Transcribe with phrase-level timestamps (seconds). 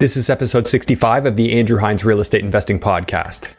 [0.00, 3.56] This is episode 65 of the Andrew Hines Real Estate Investing Podcast.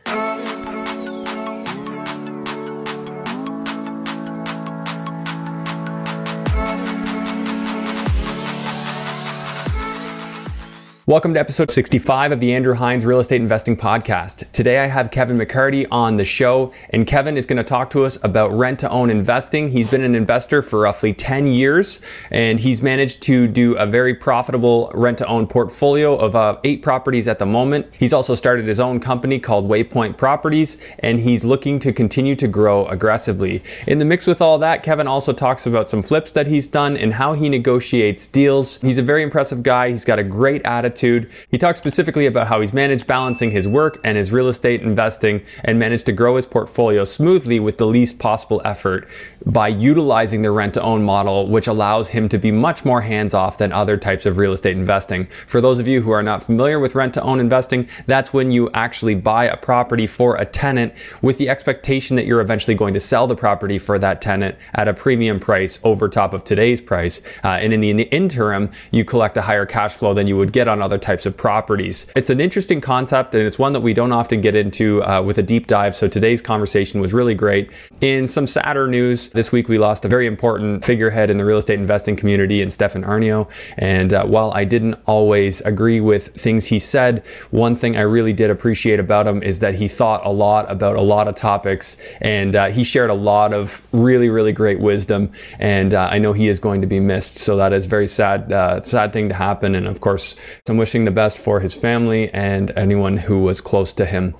[11.09, 14.51] Welcome to episode 65 of the Andrew Hines Real Estate Investing Podcast.
[14.51, 18.05] Today I have Kevin McHardy on the show, and Kevin is going to talk to
[18.05, 19.69] us about rent to own investing.
[19.69, 21.99] He's been an investor for roughly 10 years,
[22.29, 26.83] and he's managed to do a very profitable rent to own portfolio of uh, eight
[26.83, 27.87] properties at the moment.
[27.97, 32.47] He's also started his own company called Waypoint Properties, and he's looking to continue to
[32.47, 33.63] grow aggressively.
[33.87, 36.95] In the mix with all that, Kevin also talks about some flips that he's done
[36.97, 38.79] and how he negotiates deals.
[38.81, 42.61] He's a very impressive guy, he's got a great attitude He talks specifically about how
[42.61, 46.45] he's managed balancing his work and his real estate investing and managed to grow his
[46.45, 49.07] portfolio smoothly with the least possible effort
[49.45, 53.33] by utilizing the rent to own model, which allows him to be much more hands
[53.33, 55.27] off than other types of real estate investing.
[55.47, 58.51] For those of you who are not familiar with rent to own investing, that's when
[58.51, 62.93] you actually buy a property for a tenant with the expectation that you're eventually going
[62.93, 66.81] to sell the property for that tenant at a premium price over top of today's
[66.81, 67.21] price.
[67.43, 70.35] Uh, and in the, in the interim, you collect a higher cash flow than you
[70.35, 72.07] would get on other types of properties.
[72.15, 75.37] It's an interesting concept and it's one that we don't often get into uh, with
[75.37, 75.95] a deep dive.
[75.95, 77.71] So today's conversation was really great.
[78.01, 81.57] In some sadder news, this week we lost a very important figurehead in the real
[81.57, 83.49] estate investing community in Stefan Aarnio.
[83.77, 88.33] And uh, while I didn't always agree with things he said, one thing I really
[88.33, 91.97] did appreciate about him is that he thought a lot about a lot of topics
[92.21, 95.31] and uh, he shared a lot of really, really great wisdom.
[95.59, 97.37] And uh, I know he is going to be missed.
[97.37, 99.75] So that is very sad, uh, sad thing to happen.
[99.75, 103.93] And of course, some wishing the best for his family and anyone who was close
[103.93, 104.33] to him.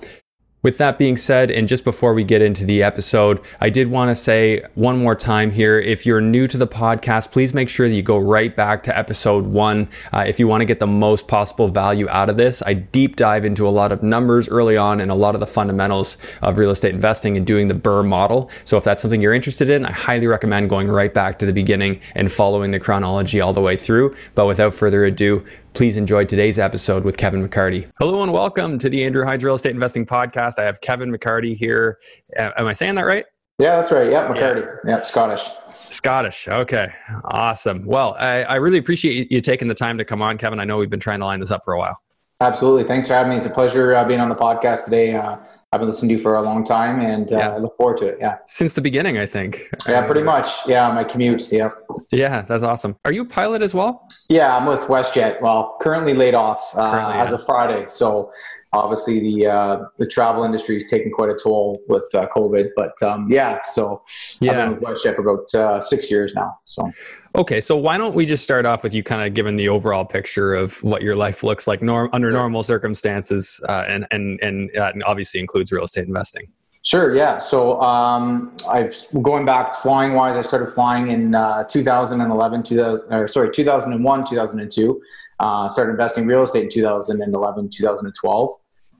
[0.62, 4.10] With that being said, and just before we get into the episode, I did want
[4.10, 7.88] to say one more time here if you're new to the podcast, please make sure
[7.88, 10.86] that you go right back to episode one uh, if you want to get the
[10.86, 12.62] most possible value out of this.
[12.66, 15.46] I deep dive into a lot of numbers early on and a lot of the
[15.46, 18.50] fundamentals of real estate investing and doing the BRRRR model.
[18.66, 21.54] So if that's something you're interested in, I highly recommend going right back to the
[21.54, 24.14] beginning and following the chronology all the way through.
[24.34, 27.90] But without further ado, Please enjoy today's episode with Kevin McHardy.
[27.98, 30.58] Hello and welcome to the Andrew Hines Real Estate Investing Podcast.
[30.58, 31.98] I have Kevin McHardy here.
[32.36, 33.24] Am I saying that right?
[33.58, 34.10] Yeah, that's right.
[34.10, 34.62] Yeah, McHardy.
[34.84, 35.44] Yeah, yeah Scottish.
[35.72, 36.48] Scottish.
[36.48, 36.88] Okay.
[37.24, 37.82] Awesome.
[37.84, 40.58] Well, I, I really appreciate you taking the time to come on, Kevin.
[40.58, 41.96] I know we've been trying to line this up for a while.
[42.40, 42.84] Absolutely.
[42.84, 43.36] Thanks for having me.
[43.36, 45.14] It's a pleasure uh, being on the podcast today.
[45.14, 45.36] Uh,
[45.72, 47.54] I've been listening to you for a long time, and uh, yeah.
[47.54, 48.18] I look forward to it.
[48.20, 49.68] Yeah, since the beginning, I think.
[49.88, 50.66] Yeah, pretty much.
[50.66, 51.52] Yeah, my commute.
[51.52, 51.70] Yeah.
[52.10, 52.96] Yeah, that's awesome.
[53.04, 54.08] Are you a pilot as well?
[54.28, 55.40] Yeah, I'm with WestJet.
[55.40, 57.22] Well, currently laid off uh, currently, yeah.
[57.24, 57.86] as of Friday.
[57.88, 58.32] So
[58.72, 62.70] obviously the uh, the travel industry is taking quite a toll with uh, COVID.
[62.74, 64.02] But um, yeah, so
[64.40, 64.50] yeah.
[64.50, 66.58] I've been with WestJet for about uh, six years now.
[66.64, 66.90] So
[67.36, 70.04] Okay, so why don't we just start off with you kind of giving the overall
[70.04, 74.70] picture of what your life looks like norm, under normal circumstances, uh, and and and,
[74.76, 76.50] uh, and obviously includes real estate investing.
[76.82, 77.14] Sure.
[77.14, 77.38] Yeah.
[77.38, 80.36] So um, I've going back flying wise.
[80.36, 85.02] I started flying in uh, 2011, 2000, or sorry, 2001, 2002.
[85.38, 88.50] Uh, started investing real estate in 2011, 2012.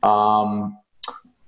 [0.03, 0.79] Um,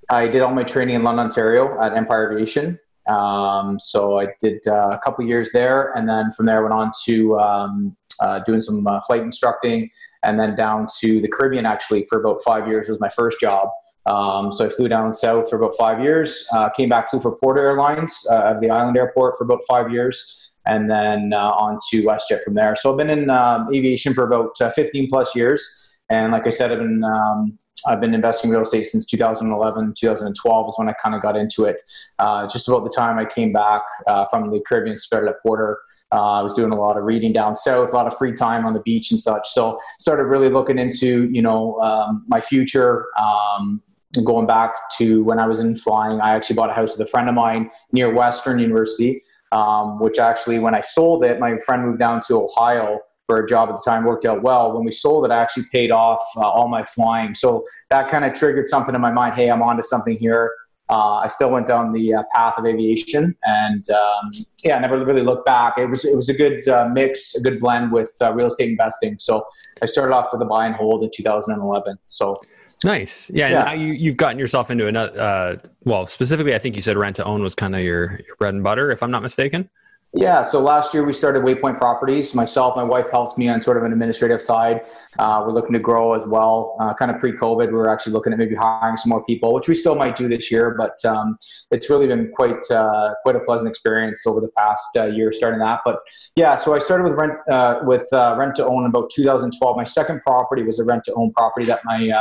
[0.09, 2.79] I did all my training in London, Ontario at Empire Aviation.
[3.07, 6.91] Um, so I did uh, a couple years there, and then from there went on
[7.05, 9.89] to um, uh, doing some uh, flight instructing,
[10.23, 13.69] and then down to the Caribbean actually for about five years was my first job.
[14.05, 17.35] Um, so I flew down south for about five years, uh, came back, flew for
[17.37, 21.79] Porter Airlines uh, at the Island Airport for about five years, and then uh, on
[21.89, 22.75] to WestJet from there.
[22.75, 26.71] So I've been in um, aviation for about 15 plus years, and like I said,
[26.71, 30.93] I've been um, I've been investing in real estate since 2011, 2012 is when I
[31.01, 31.81] kind of got into it.
[32.19, 35.79] Uh, just about the time I came back uh, from the Caribbean, started at Porter.
[36.11, 38.65] Uh, I was doing a lot of reading down south, a lot of free time
[38.65, 39.49] on the beach and such.
[39.49, 43.07] So started really looking into, you know, um, my future.
[43.19, 43.81] Um,
[44.23, 47.09] going back to when I was in flying, I actually bought a house with a
[47.09, 51.83] friend of mine near Western University, um, which actually, when I sold it, my friend
[51.83, 54.73] moved down to Ohio for a job at the time worked out well.
[54.73, 57.35] When we sold it, I actually paid off uh, all my flying.
[57.35, 59.35] So that kind of triggered something in my mind.
[59.35, 60.51] Hey, I'm onto something here.
[60.89, 64.31] Uh, I still went down the uh, path of aviation, and um,
[64.63, 65.77] yeah, I never really looked back.
[65.77, 68.69] It was it was a good uh, mix, a good blend with uh, real estate
[68.69, 69.17] investing.
[69.17, 69.45] So
[69.81, 71.97] I started off with a buy and hold in 2011.
[72.05, 72.39] So
[72.83, 73.47] nice, yeah.
[73.47, 73.63] yeah.
[73.63, 75.19] now you you've gotten yourself into another.
[75.19, 75.55] Uh,
[75.85, 78.53] well, specifically, I think you said rent to own was kind of your, your bread
[78.53, 79.69] and butter, if I'm not mistaken.
[80.15, 82.35] Yeah, so last year we started Waypoint Properties.
[82.35, 84.81] Myself, my wife helps me on sort of an administrative side.
[85.17, 86.77] Uh, we're looking to grow as well.
[86.79, 89.67] Uh, kind of pre-COVID, we are actually looking at maybe hiring some more people, which
[89.67, 90.75] we still might do this year.
[90.77, 91.39] But um,
[91.71, 95.59] it's really been quite uh, quite a pleasant experience over the past uh, year starting
[95.61, 95.79] that.
[95.83, 95.97] But
[96.35, 99.75] yeah, so I started with rent uh, with uh, rent to own about 2012.
[99.75, 102.13] My second property was a rent to own property that my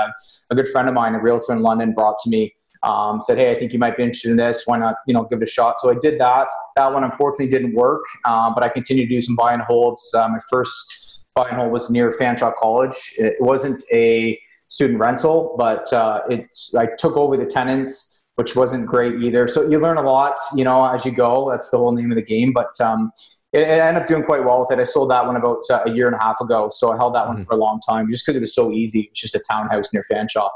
[0.48, 3.54] a good friend of mine, a realtor in London, brought to me um, said, "Hey,
[3.54, 4.62] I think you might be interested in this.
[4.66, 6.48] Why not, you know, give it a shot?" So I did that.
[6.76, 10.12] That one unfortunately didn't work, um, but I continued to do some buy and holds.
[10.14, 12.96] Uh, my first buy and hold was near Fanshawe College.
[13.16, 14.38] It wasn't a
[14.68, 19.46] student rental, but uh, it's I took over the tenants, which wasn't great either.
[19.48, 21.50] So you learn a lot, you know, as you go.
[21.50, 22.52] That's the whole name of the game.
[22.52, 23.12] But um,
[23.52, 24.80] it, ended up doing quite well with it.
[24.80, 27.14] I sold that one about uh, a year and a half ago, so I held
[27.14, 27.34] that mm-hmm.
[27.34, 29.10] one for a long time just because it was so easy.
[29.10, 30.48] It's just a townhouse near Fanshawe.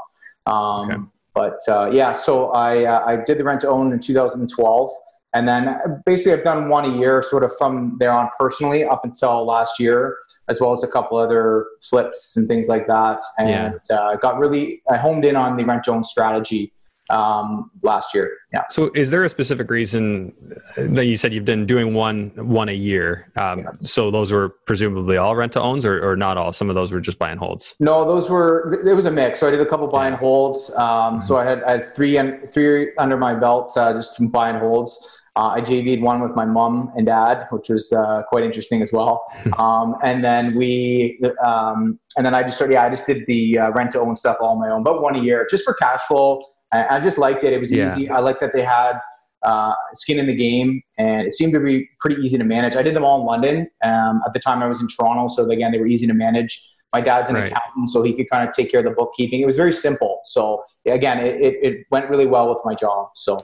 [0.47, 1.03] Um, okay.
[1.37, 4.91] But uh, yeah, so I, uh, I did the rent to own in 2012.
[5.33, 9.05] And then basically, I've done one a year sort of from there on personally up
[9.05, 10.17] until last year,
[10.47, 13.19] as well as a couple other flips and things like that.
[13.37, 13.49] And
[13.89, 13.95] yeah.
[13.95, 16.73] uh, got really, I homed in on the rent to own strategy
[17.09, 18.37] um, last year.
[18.53, 18.63] Yeah.
[18.69, 20.33] So, is there a specific reason
[20.77, 23.31] that you said you've been doing one one a year?
[23.37, 23.69] Um, yeah.
[23.79, 26.51] So those were presumably all rent to owns, or, or not all.
[26.51, 27.75] Some of those were just buy and holds.
[27.79, 28.81] No, those were.
[28.87, 29.39] It was a mix.
[29.39, 30.71] So I did a couple buy and holds.
[30.75, 31.21] Um, mm-hmm.
[31.21, 34.59] So I had I had three and three under my belt, uh, just buy and
[34.59, 35.05] holds.
[35.35, 38.91] Uh, I JV'd one with my mom and dad, which was uh, quite interesting as
[38.91, 39.23] well.
[39.57, 42.73] Um, and then we, um, and then I just started.
[42.73, 45.01] Yeah, I just did the uh, rent to own stuff all on my own, but
[45.01, 47.53] one a year, just for cash flow I, I just liked it.
[47.53, 47.91] It was yeah.
[47.91, 48.09] easy.
[48.09, 48.99] I liked that they had
[49.43, 52.75] uh, skin in the game, and it seemed to be pretty easy to manage.
[52.75, 53.67] I did them all in London.
[53.83, 56.67] Um, at the time, I was in Toronto, so again, they were easy to manage.
[56.93, 57.51] My dad's an right.
[57.51, 59.41] accountant, so he could kind of take care of the bookkeeping.
[59.41, 60.21] It was very simple.
[60.25, 63.09] So again, it, it, it, went really well with my job.
[63.13, 63.37] So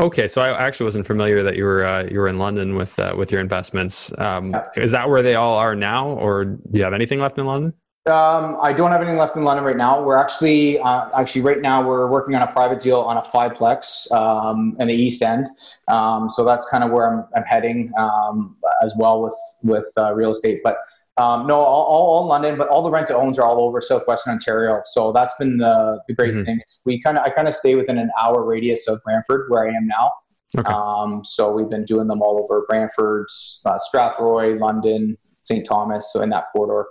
[0.00, 2.98] okay, so I actually wasn't familiar that you were uh, you were in London with
[2.98, 4.12] uh, with your investments.
[4.18, 4.62] Um, yeah.
[4.76, 7.72] Is that where they all are now, or do you have anything left in London?
[8.04, 10.02] Um, I don't have anything left in London right now.
[10.02, 14.10] We're actually, uh, actually right now we're working on a private deal on a fiveplex
[14.10, 15.46] um, in the East End.
[15.86, 20.12] Um, so that's kind of where I'm, I'm heading um, as well with with uh,
[20.14, 20.62] real estate.
[20.64, 20.78] But
[21.16, 24.32] um, no, all, all, London, but all the rent to owns are all over southwestern
[24.32, 24.82] Ontario.
[24.86, 26.44] So that's been the, the great mm-hmm.
[26.44, 26.60] thing.
[26.84, 29.76] We kind of I kind of stay within an hour radius of Brantford, where I
[29.76, 30.12] am now.
[30.58, 30.72] Okay.
[30.72, 33.26] Um, so we've been doing them all over Brantford,
[33.64, 35.64] uh, Strathroy, London, St.
[35.64, 36.86] Thomas, so in that corridor.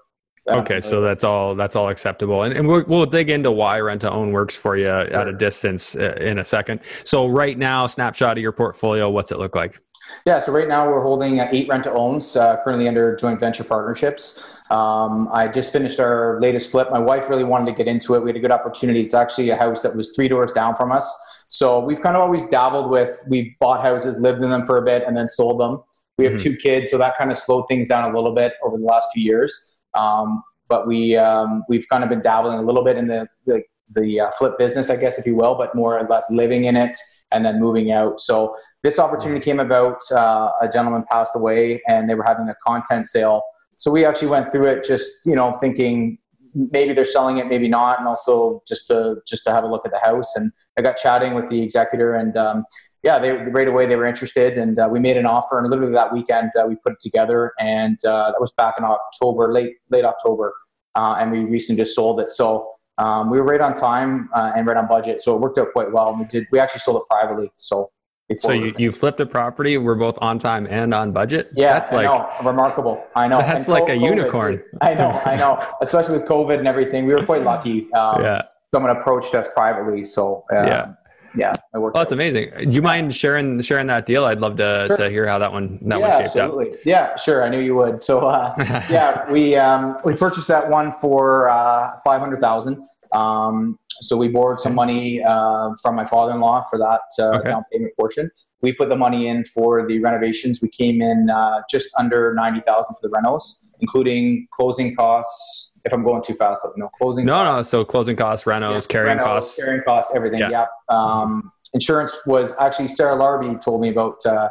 [0.49, 4.01] Okay, so that's all that's all acceptable, and, and we'll, we'll dig into why rent
[4.01, 5.13] to own works for you sure.
[5.13, 6.79] at a distance uh, in a second.
[7.03, 9.79] So right now, snapshot of your portfolio, what's it look like?
[10.25, 13.63] Yeah, so right now we're holding eight rent to owns, uh, currently under joint venture
[13.63, 14.43] partnerships.
[14.71, 16.89] Um, I just finished our latest flip.
[16.91, 18.23] My wife really wanted to get into it.
[18.23, 19.01] We had a good opportunity.
[19.01, 21.07] It's actually a house that was three doors down from us.
[21.49, 23.23] So we've kind of always dabbled with.
[23.27, 25.83] We bought houses, lived in them for a bit, and then sold them.
[26.17, 26.43] We have mm-hmm.
[26.43, 29.09] two kids, so that kind of slowed things down a little bit over the last
[29.13, 29.73] few years.
[29.93, 33.61] Um, but we um, we've kind of been dabbling a little bit in the the,
[33.93, 36.75] the uh, flip business, I guess, if you will, but more or less living in
[36.75, 36.97] it
[37.31, 38.19] and then moving out.
[38.19, 40.01] So this opportunity came about.
[40.11, 43.41] Uh, a gentleman passed away, and they were having a content sale.
[43.77, 46.17] So we actually went through it, just you know, thinking
[46.53, 49.85] maybe they're selling it, maybe not, and also just to just to have a look
[49.85, 50.35] at the house.
[50.35, 52.65] And I got chatting with the executor, and um,
[53.03, 55.59] yeah, they right away they were interested, and uh, we made an offer.
[55.59, 58.83] And literally that weekend, uh, we put it together, and uh, that was back in
[58.83, 60.53] October, late late October,
[60.95, 62.29] uh, and we recently just sold it.
[62.29, 62.69] So
[62.99, 65.69] um, we were right on time uh, and right on budget, so it worked out
[65.73, 66.09] quite well.
[66.09, 67.91] And we did we actually sold it privately, so.
[68.37, 69.77] So you, you flipped the property.
[69.77, 71.51] We're both on time and on budget.
[71.53, 73.03] Yeah, that's like know, remarkable.
[73.13, 73.39] I know.
[73.39, 74.63] That's and like a unicorn.
[74.79, 75.21] I know.
[75.25, 75.61] I know.
[75.81, 77.91] Especially with COVID and everything, we were quite lucky.
[77.91, 78.43] Um, yeah.
[78.73, 80.93] Someone approached us privately, so uh, yeah
[81.35, 81.95] yeah, it worked.
[81.95, 82.51] Oh, that's amazing.
[82.57, 84.25] Do you mind sharing sharing that deal?
[84.25, 84.97] I'd love to, sure.
[84.97, 86.69] to hear how that one that yeah, one shaped absolutely.
[86.71, 86.85] up.
[86.85, 87.43] Yeah, sure.
[87.43, 88.03] I knew you would.
[88.03, 88.53] So uh,
[88.89, 92.85] yeah, we um, we purchased that one for uh, five hundred thousand.
[93.13, 97.49] Um, so we borrowed some money uh, from my father-in-law for that uh, okay.
[97.49, 98.31] down payment portion.
[98.61, 100.61] We put the money in for the renovations.
[100.61, 103.43] We came in uh, just under ninety thousand for the renos,
[103.79, 106.89] including closing costs, if I'm going too fast, let me know.
[106.97, 107.25] Closing.
[107.25, 107.73] No, costs.
[107.73, 107.79] no.
[107.79, 110.39] So closing costs, renos, yeah, carrying renos, costs, carrying costs, everything.
[110.39, 110.49] Yeah.
[110.49, 110.65] yeah.
[110.89, 114.49] Um, insurance was actually Sarah Larbi told me about uh,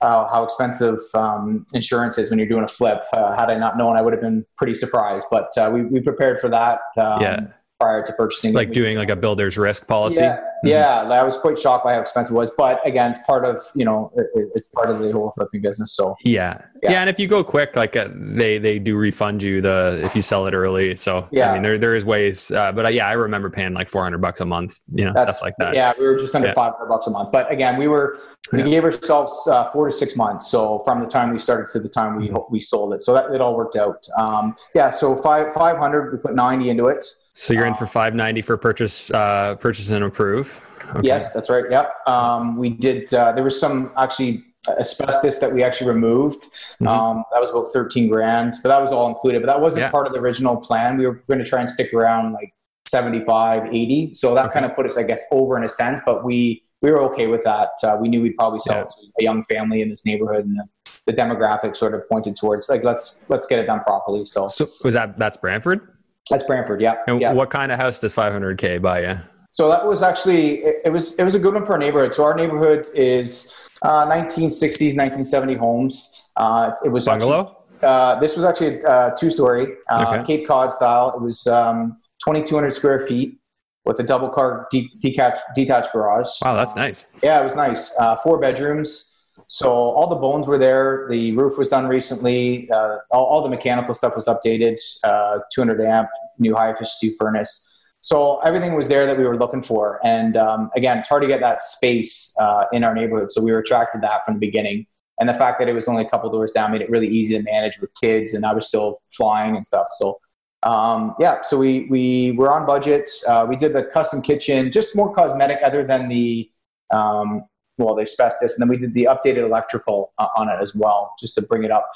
[0.00, 3.04] uh, how expensive um, insurance is when you're doing a flip.
[3.12, 5.26] Uh, had I not known, I would have been pretty surprised.
[5.30, 6.80] But uh, we we prepared for that.
[6.96, 7.46] Um, yeah.
[7.80, 8.54] Prior to purchasing.
[8.54, 10.22] Like doing like a builder's risk policy.
[10.22, 10.68] Yeah, mm-hmm.
[10.68, 11.02] yeah.
[11.02, 13.84] I was quite shocked by how expensive it was, but again, it's part of you
[13.84, 15.92] know it, it's part of the whole flipping business.
[15.92, 19.42] So yeah, yeah, yeah and if you go quick, like uh, they they do refund
[19.42, 20.96] you the if you sell it early.
[20.96, 23.74] So yeah, I mean there there is ways, uh, but uh, yeah, I remember paying
[23.74, 25.74] like four hundred bucks a month, you know, That's, stuff like that.
[25.74, 26.54] Yeah, we were just under yeah.
[26.54, 28.18] five hundred bucks a month, but again, we were
[28.52, 28.68] we yeah.
[28.68, 30.50] gave ourselves uh, four to six months.
[30.50, 33.30] So from the time we started to the time we we sold it, so that
[33.32, 34.06] it all worked out.
[34.16, 37.04] Um, yeah, so five five hundred, we put ninety into it.
[37.34, 40.62] So you're in for 590 for purchase, uh, purchase and approve.
[40.90, 41.00] Okay.
[41.02, 41.64] Yes, that's right.
[41.68, 41.92] Yep.
[42.06, 43.12] Um, we did.
[43.12, 44.44] Uh, there was some actually
[44.78, 46.44] asbestos that we actually removed.
[46.44, 46.86] Mm-hmm.
[46.86, 49.42] Um, that was about 13 grand, but that was all included.
[49.42, 49.90] But that wasn't yeah.
[49.90, 50.96] part of the original plan.
[50.96, 52.54] We were going to try and stick around like
[52.86, 54.14] 75, 80.
[54.14, 54.54] So that okay.
[54.54, 56.00] kind of put us, I guess, over in a sense.
[56.06, 57.70] But we we were okay with that.
[57.82, 58.82] Uh, we knew we'd probably sell yeah.
[58.82, 60.66] it to a young family in this neighborhood, and the,
[61.06, 64.24] the demographic sort of pointed towards like let's let's get it done properly.
[64.24, 65.93] So, so was that that's Brantford?
[66.30, 66.96] That's Brantford, yeah.
[67.06, 67.32] And yeah.
[67.32, 69.18] what kind of house does 500k buy you?
[69.50, 72.14] So that was actually it, it, was it was a good one for our neighborhood.
[72.14, 76.22] So our neighborhood is uh, 1960s, 1970 homes.
[76.36, 77.40] Uh, it was bungalow.
[77.40, 80.38] Actually, uh, this was actually a two story uh, okay.
[80.38, 81.12] Cape Cod style.
[81.14, 83.38] It was um, 2,200 square feet
[83.84, 86.28] with a double car de- detached, detached garage.
[86.42, 87.06] Wow, that's nice.
[87.22, 87.94] Yeah, it was nice.
[87.98, 89.13] Uh, four bedrooms.
[89.46, 91.06] So all the bones were there.
[91.10, 92.70] The roof was done recently.
[92.70, 94.78] Uh, all, all, the mechanical stuff was updated.
[95.02, 96.08] Uh, 200 amp,
[96.38, 97.68] new high efficiency furnace.
[98.00, 99.98] So everything was there that we were looking for.
[100.04, 103.30] And um, again, it's hard to get that space uh, in our neighborhood.
[103.30, 104.86] So we were attracted to that from the beginning.
[105.20, 107.36] And the fact that it was only a couple doors down made it really easy
[107.36, 108.34] to manage with kids.
[108.34, 109.86] And I was still flying and stuff.
[109.92, 110.18] So
[110.64, 113.10] um, yeah, so we we were on budget.
[113.28, 116.50] Uh, we did the custom kitchen, just more cosmetic, other than the
[116.90, 117.44] um,
[117.78, 121.14] well, the asbestos, and then we did the updated electrical uh, on it as well,
[121.18, 121.90] just to bring it up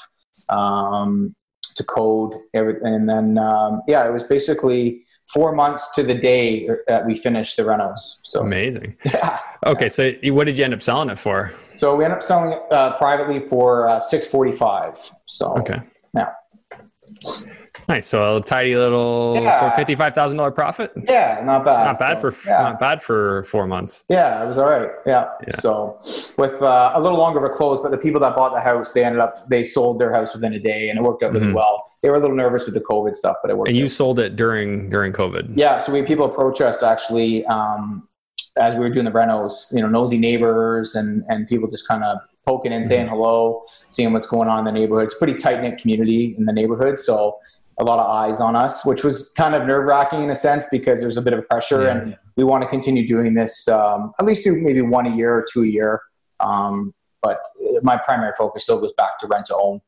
[0.49, 1.35] um,
[1.75, 2.33] to code.
[2.53, 2.93] Everything.
[2.93, 7.57] And then, um, yeah, it was basically four months to the day that we finished
[7.57, 8.19] the renos.
[8.23, 8.95] So amazing.
[9.05, 9.39] Yeah.
[9.65, 11.53] Okay, so what did you end up selling it for?
[11.77, 14.97] So we ended up selling it uh, privately for uh, six forty five.
[15.25, 15.81] So okay,
[16.15, 16.29] yeah.
[17.89, 18.05] Nice.
[18.05, 19.75] So a tidy little yeah.
[19.75, 20.91] fifty-five thousand dollar profit.
[21.09, 21.85] Yeah, not bad.
[21.85, 22.61] Not bad so, for yeah.
[22.61, 24.05] not bad for four months.
[24.09, 24.91] Yeah, it was all right.
[25.07, 25.27] Yeah.
[25.45, 25.55] yeah.
[25.59, 25.99] So
[26.37, 28.91] with uh, a little longer of a close, but the people that bought the house,
[28.91, 31.47] they ended up they sold their house within a day, and it worked out really
[31.47, 31.55] mm-hmm.
[31.55, 31.87] well.
[32.03, 33.69] They were a little nervous with the COVID stuff, but it worked.
[33.69, 33.91] And you out.
[33.91, 35.53] sold it during during COVID.
[35.55, 35.79] Yeah.
[35.79, 38.07] So we people approach us actually um,
[38.55, 39.73] as we were doing the renos.
[39.73, 43.15] You know, nosy neighbors and and people just kind of poking in, saying mm-hmm.
[43.15, 45.05] hello, seeing what's going on in the neighborhood.
[45.05, 47.39] It's a pretty tight knit community in the neighborhood, so
[47.79, 50.65] a lot of eyes on us, which was kind of nerve wracking in a sense
[50.69, 52.15] because there's a bit of pressure, yeah, and yeah.
[52.35, 55.45] we want to continue doing this um, at least do maybe one a year or
[55.51, 56.01] two a year.
[56.41, 57.39] Um, but
[57.81, 59.81] my primary focus still goes back to rent to own.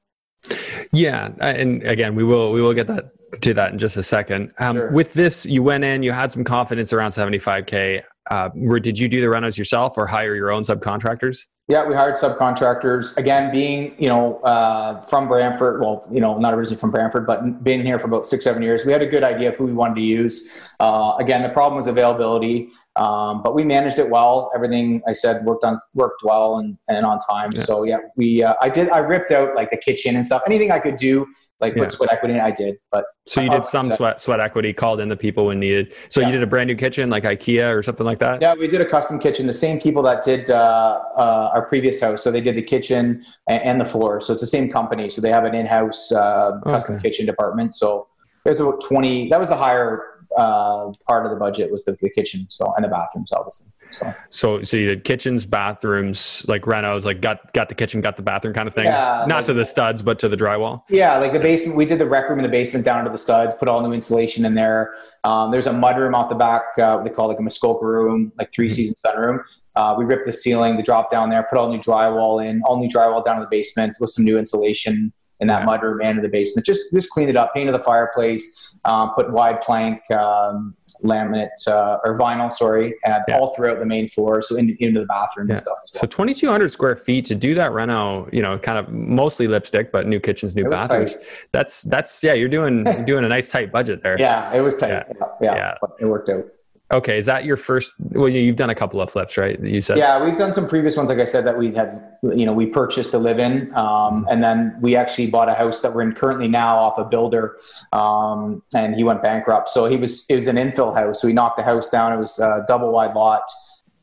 [0.91, 4.51] Yeah, and again, we will we will get that to that in just a second.
[4.60, 4.91] Um, sure.
[4.91, 8.03] With this, you went in, you had some confidence around 75k.
[8.29, 11.48] Uh, where did you do the rentals yourself or hire your own subcontractors?
[11.71, 13.15] Yeah, we hired subcontractors.
[13.15, 17.63] Again, being you know uh, from Brantford, well, you know, not originally from Brantford, but
[17.63, 18.83] been here for about six, seven years.
[18.83, 20.67] We had a good idea of who we wanted to use.
[20.81, 24.51] Uh, again, the problem was availability, um, but we managed it well.
[24.53, 27.51] Everything I said worked on worked well and, and on time.
[27.55, 27.63] Yeah.
[27.63, 30.41] So yeah, we uh, I did I ripped out like the kitchen and stuff.
[30.45, 31.25] Anything I could do
[31.61, 31.87] like put yeah.
[31.89, 32.77] sweat equity in, I did.
[32.91, 35.93] But so you did some sweat sweat equity, called in the people when needed.
[36.09, 36.27] So yeah.
[36.27, 38.41] you did a brand new kitchen like IKEA or something like that.
[38.41, 39.45] Yeah, we did a custom kitchen.
[39.45, 43.24] The same people that did uh, uh, our previous house, so they did the kitchen
[43.48, 44.22] and, the floor.
[44.22, 45.10] So it's the same company.
[45.10, 47.10] So they have an in-house uh, custom okay.
[47.10, 47.74] kitchen department.
[47.75, 48.08] So
[48.44, 49.30] there's about twenty.
[49.30, 52.86] That was the higher uh, part of the budget was the, the, kitchen, so and
[52.86, 53.68] the bathrooms, obviously.
[53.91, 58.15] So, so, so you did kitchens, bathrooms, like renos, like got got the kitchen, got
[58.15, 58.86] the bathroom, kind of thing.
[58.86, 60.84] Yeah, not like, to the studs, but to the drywall.
[60.89, 61.77] Yeah, like the basement.
[61.77, 63.53] We did the rec room in the basement down to the studs.
[63.60, 64.96] Put all new insulation in there.
[65.24, 66.63] Um, there's a mud room off the back.
[66.77, 68.75] Uh, what they call like a Muskoka room, like 3 mm-hmm.
[68.75, 69.44] season sunroom.
[69.75, 72.77] Uh, we ripped the ceiling, the drop down there, put all new drywall in, all
[72.77, 76.17] new drywall down in the basement with some new insulation in that mud room and
[76.19, 76.65] in the basement.
[76.65, 81.97] Just just cleaned it up, painted the fireplace, um, put wide plank um, laminate uh,
[82.05, 83.23] or vinyl, sorry, yeah.
[83.33, 85.53] all throughout the main floor, so in, into the bathroom yeah.
[85.53, 85.77] and stuff.
[85.93, 86.01] Well.
[86.01, 90.07] So 2,200 square feet to do that reno, you know, kind of mostly lipstick, but
[90.07, 91.15] new kitchens, new bathrooms.
[91.15, 91.25] Tight.
[91.51, 94.19] That's that's yeah, you're doing you're doing a nice tight budget there.
[94.19, 94.89] Yeah, it was tight.
[94.89, 95.75] Yeah, yeah, yeah.
[95.99, 96.45] it worked out.
[96.93, 97.93] Okay, is that your first?
[98.00, 99.60] Well, you've done a couple of flips, right?
[99.62, 99.98] You said.
[99.98, 101.10] Yeah, we've done some previous ones.
[101.10, 104.43] Like I said, that we had, you know, we purchased to live in, um, and
[104.43, 107.57] then we actually bought a house that we're in currently now off a builder,
[107.93, 109.69] um, and he went bankrupt.
[109.69, 111.21] So he was it was an infill house.
[111.21, 112.12] So we knocked the house down.
[112.12, 113.43] It was a double wide lot.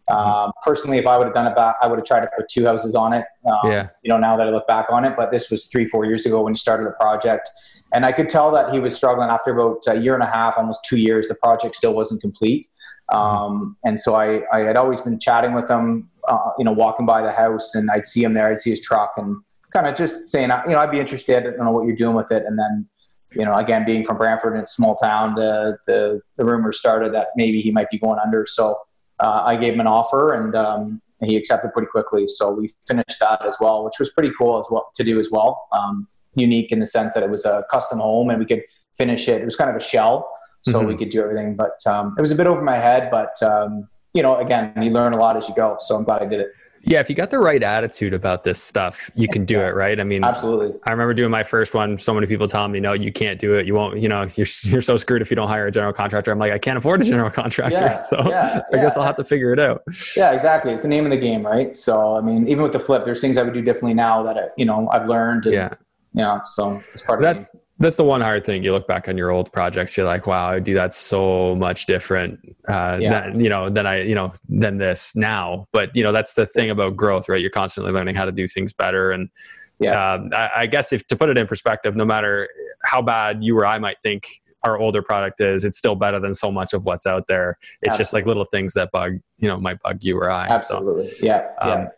[0.09, 2.49] Um, personally, if I would have done it back, I would have tried to put
[2.49, 3.27] two houses on it.
[3.45, 3.89] Um, yeah.
[4.03, 6.25] You know, now that I look back on it, but this was three, four years
[6.25, 7.51] ago when you started the project
[7.93, 10.55] and I could tell that he was struggling after about a year and a half,
[10.57, 11.29] almost two years.
[11.29, 12.67] The project still wasn't complete,
[13.11, 17.07] um, and so I, I had always been chatting with him, uh, you know, walking
[17.07, 19.37] by the house, and I'd see him there, I'd see his truck, and
[19.73, 21.47] kind of just saying, you know, I'd be interested.
[21.47, 22.89] I don't know what you're doing with it, and then
[23.33, 26.79] you know, again, being from Brantford and it's a small town, the, the, the rumors
[26.79, 28.47] started that maybe he might be going under.
[28.47, 28.79] So
[29.21, 32.27] uh, I gave him an offer and um, he accepted pretty quickly.
[32.27, 35.31] So we finished that as well, which was pretty cool as well to do as
[35.31, 35.69] well.
[35.73, 38.63] Um, unique in the sense that it was a custom home and we could
[38.97, 39.43] finish it.
[39.43, 40.29] It was kind of a shell,
[40.63, 40.89] so mm-hmm.
[40.89, 41.57] we could do everything.
[41.57, 43.11] But um, it was a bit over my head.
[43.11, 45.77] But um, you know, again, you learn a lot as you go.
[45.81, 46.49] So I'm glad I did it.
[46.83, 49.99] Yeah, if you got the right attitude about this stuff, you can do it, right?
[49.99, 50.79] I mean, absolutely.
[50.87, 51.99] I remember doing my first one.
[51.99, 53.67] So many people telling me, "No, you can't do it.
[53.67, 53.99] You won't.
[54.01, 56.53] You know, you're you're so screwed if you don't hire a general contractor." I'm like,
[56.53, 58.83] I can't afford a general contractor, yeah, so yeah, I yeah.
[58.83, 59.83] guess I'll have to figure it out.
[60.17, 60.73] Yeah, exactly.
[60.73, 61.77] It's the name of the game, right?
[61.77, 64.39] So, I mean, even with the flip, there's things I would do differently now that
[64.39, 65.47] I, you know I've learned.
[65.47, 65.75] And, yeah.
[66.15, 66.43] Yeah.
[66.45, 68.65] So it's part that's, of That's that's the one hard thing.
[68.65, 71.87] You look back on your old projects, you're like, wow, I do that so much
[71.87, 73.31] different, uh, yeah.
[73.31, 75.67] than, you know, than I, you know, than this now.
[75.73, 77.41] But you know, that's the thing about growth, right?
[77.41, 79.13] You're constantly learning how to do things better.
[79.13, 79.29] And
[79.79, 82.49] yeah, um, I, I guess if to put it in perspective, no matter
[82.85, 84.27] how bad you or I might think
[84.65, 87.57] our older product is, it's still better than so much of what's out there.
[87.83, 87.99] It's Absolutely.
[87.99, 90.49] just like little things that bug, you know, might bug you or I.
[90.49, 91.07] Absolutely.
[91.07, 91.49] So, yeah.
[91.61, 91.89] Um, yeah.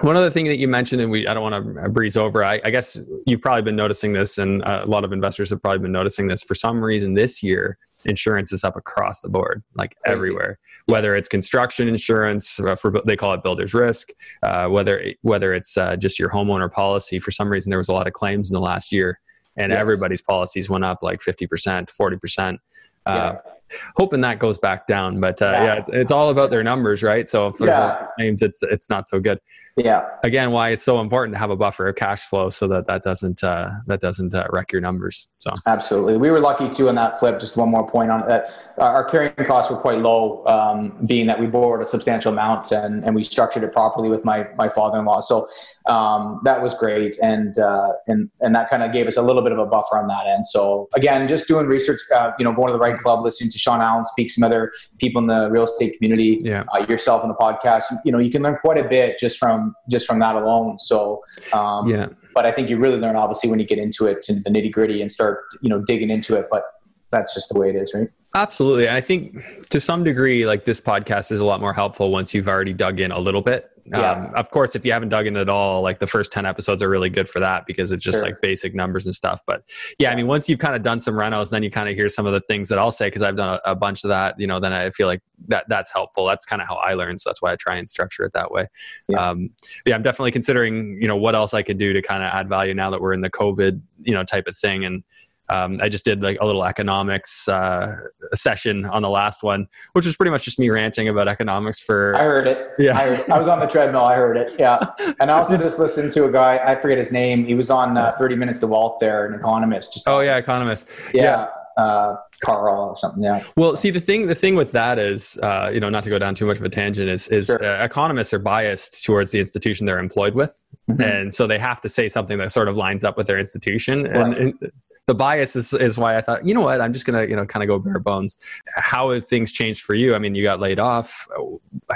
[0.00, 2.44] One other thing that you mentioned, and we I don't want to breeze over.
[2.44, 5.78] I, I guess you've probably been noticing this, and a lot of investors have probably
[5.78, 6.42] been noticing this.
[6.42, 10.16] For some reason, this year, insurance is up across the board, like Crazy.
[10.16, 10.58] everywhere.
[10.62, 10.92] Yes.
[10.92, 14.10] Whether it's construction insurance, uh, for they call it builder's risk,
[14.42, 17.18] uh, whether whether it's uh, just your homeowner policy.
[17.18, 19.18] For some reason, there was a lot of claims in the last year,
[19.56, 19.78] and yes.
[19.78, 22.60] everybody's policies went up like fifty percent, forty percent.
[23.06, 23.52] Uh, yeah
[23.96, 25.20] hoping that goes back down.
[25.20, 27.28] But uh, yeah, yeah it's, it's, all about their numbers, right?
[27.28, 28.06] So if there's yeah.
[28.18, 29.38] names, it's it's not so good.
[29.76, 30.08] Yeah.
[30.24, 33.02] Again, why it's so important to have a buffer of cash flow so that that
[33.02, 35.28] doesn't uh, that doesn't uh, wreck your numbers.
[35.38, 37.38] So absolutely, we were lucky too in that flip.
[37.40, 41.38] Just one more point on that, our carrying costs were quite low, um, being that
[41.38, 45.20] we borrowed a substantial amount and and we structured it properly with my my father-in-law.
[45.20, 45.46] So
[45.84, 49.42] um, that was great, and uh, and and that kind of gave us a little
[49.42, 50.46] bit of a buffer on that end.
[50.46, 53.55] So again, just doing research, uh, you know, going to the right club, listening to
[53.58, 56.64] Sean Allen speak, some other people in the real estate community, yeah.
[56.74, 57.84] uh, yourself in the podcast.
[58.04, 60.78] You know, you can learn quite a bit just from just from that alone.
[60.78, 61.22] So
[61.52, 62.08] um, yeah.
[62.34, 64.70] But I think you really learn obviously when you get into it, into the nitty
[64.70, 66.46] gritty, and start you know digging into it.
[66.50, 66.64] But
[67.10, 68.08] that's just the way it is, right?
[68.34, 68.88] Absolutely.
[68.88, 72.48] I think to some degree, like this podcast is a lot more helpful once you've
[72.48, 73.70] already dug in a little bit.
[73.90, 74.12] Yeah.
[74.12, 76.82] Um, of course, if you haven't dug in at all, like the first 10 episodes
[76.82, 78.26] are really good for that because it's just sure.
[78.26, 79.42] like basic numbers and stuff.
[79.46, 79.62] But
[79.98, 82.08] yeah, I mean, once you've kind of done some renos, then you kind of hear
[82.08, 84.38] some of the things that I'll say because I've done a, a, bunch of that,
[84.38, 86.26] you know, then I feel like that that's helpful.
[86.26, 87.18] That's kind of how I learn.
[87.18, 88.66] So that's why I try and structure it that way.
[89.08, 89.30] Yeah.
[89.30, 89.50] Um,
[89.84, 92.48] yeah, I'm definitely considering, you know, what else I could do to kind of add
[92.48, 94.84] value now that we're in the COVID, you know, type of thing.
[94.84, 95.04] And,
[95.48, 97.96] um, I just did like a little economics uh,
[98.34, 102.16] session on the last one, which was pretty much just me ranting about economics for.
[102.16, 102.70] I heard it.
[102.78, 103.30] Yeah, I, heard it.
[103.30, 104.04] I was on the treadmill.
[104.04, 104.52] I heard it.
[104.58, 104.78] Yeah,
[105.20, 106.60] and I also just listened to a guy.
[106.64, 107.44] I forget his name.
[107.44, 108.98] He was on uh, Thirty Minutes to Wealth.
[109.00, 109.94] There, an economist.
[109.94, 110.86] Just oh yeah, economist.
[111.14, 111.22] Yeah.
[111.22, 111.46] yeah.
[111.76, 113.22] Uh, Carl or something.
[113.22, 113.44] Yeah.
[113.56, 116.18] Well, see, the thing, the thing with that is, uh, you know, not to go
[116.18, 117.62] down too much of a tangent, is is sure.
[117.62, 121.00] uh, economists are biased towards the institution they're employed with, mm-hmm.
[121.00, 124.04] and so they have to say something that sort of lines up with their institution.
[124.04, 124.14] Right.
[124.14, 124.72] And, and
[125.06, 127.46] the bias is, is why I thought, you know what, I'm just gonna, you know,
[127.46, 128.38] kind of go bare bones.
[128.76, 130.14] How have things changed for you?
[130.14, 131.26] I mean, you got laid off.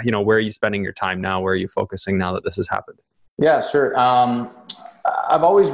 [0.05, 1.41] You know, where are you spending your time now?
[1.41, 2.99] Where are you focusing now that this has happened?
[3.39, 3.99] Yeah, sure.
[3.99, 4.51] Um,
[5.29, 5.71] I've always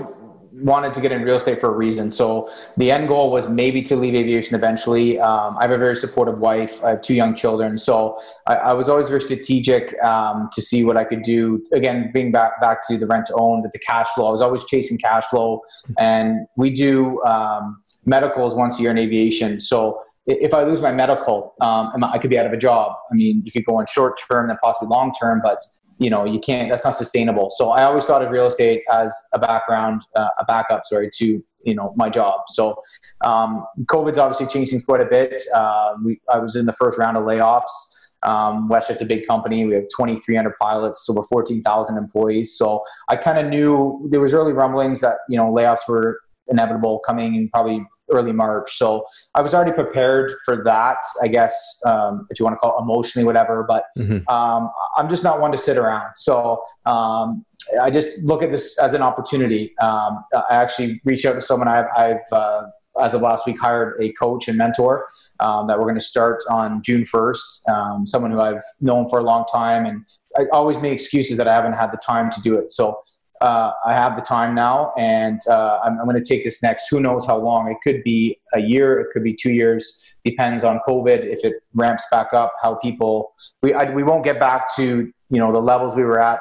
[0.63, 2.11] wanted to get in real estate for a reason.
[2.11, 5.19] So the end goal was maybe to leave aviation eventually.
[5.19, 6.83] Um, I have a very supportive wife.
[6.83, 7.77] I have two young children.
[7.77, 11.65] So I, I was always very strategic um, to see what I could do.
[11.73, 14.29] Again, being back back to the rent to own, the cash flow.
[14.29, 15.61] I was always chasing cash flow,
[15.99, 19.61] and we do um, medicals once a year in aviation.
[19.61, 22.97] So if I lose my medical, um, I could be out of a job.
[23.11, 25.63] I mean, you could go on short term, then possibly long term, but
[25.99, 29.15] you know you can't that's not sustainable so i always thought of real estate as
[29.33, 32.77] a background uh, a backup sorry to you know my job so
[33.25, 36.99] um, covid's obviously changed things quite a bit uh, we, i was in the first
[36.99, 39.65] round of layoffs um, WestJet's a big company.
[39.67, 42.57] We have 2,300 pilots, so we're 14,000 employees.
[42.57, 47.01] So I kind of knew there was early rumblings that you know layoffs were inevitable
[47.07, 48.77] coming in probably early March.
[48.77, 52.79] So I was already prepared for that, I guess, um, if you want to call
[52.79, 53.65] it emotionally, whatever.
[53.67, 54.29] But mm-hmm.
[54.33, 56.15] um, I'm just not one to sit around.
[56.17, 57.45] So um,
[57.81, 59.75] I just look at this as an opportunity.
[59.79, 62.63] Um, I actually reached out to someone I've, I've uh,
[63.01, 65.07] as of last week, hired a coach and mentor
[65.41, 67.69] um, that we're going to start on June 1st.
[67.69, 70.05] Um, someone who I've known for a long time, and
[70.39, 72.71] I always make excuses that I haven't had the time to do it.
[72.71, 72.99] So
[73.41, 76.89] uh, I have the time now, and uh, I'm, I'm going to take this next.
[76.91, 77.71] Who knows how long?
[77.71, 79.01] It could be a year.
[79.01, 80.03] It could be two years.
[80.25, 81.25] Depends on COVID.
[81.25, 85.39] If it ramps back up, how people we I, we won't get back to you
[85.39, 86.41] know the levels we were at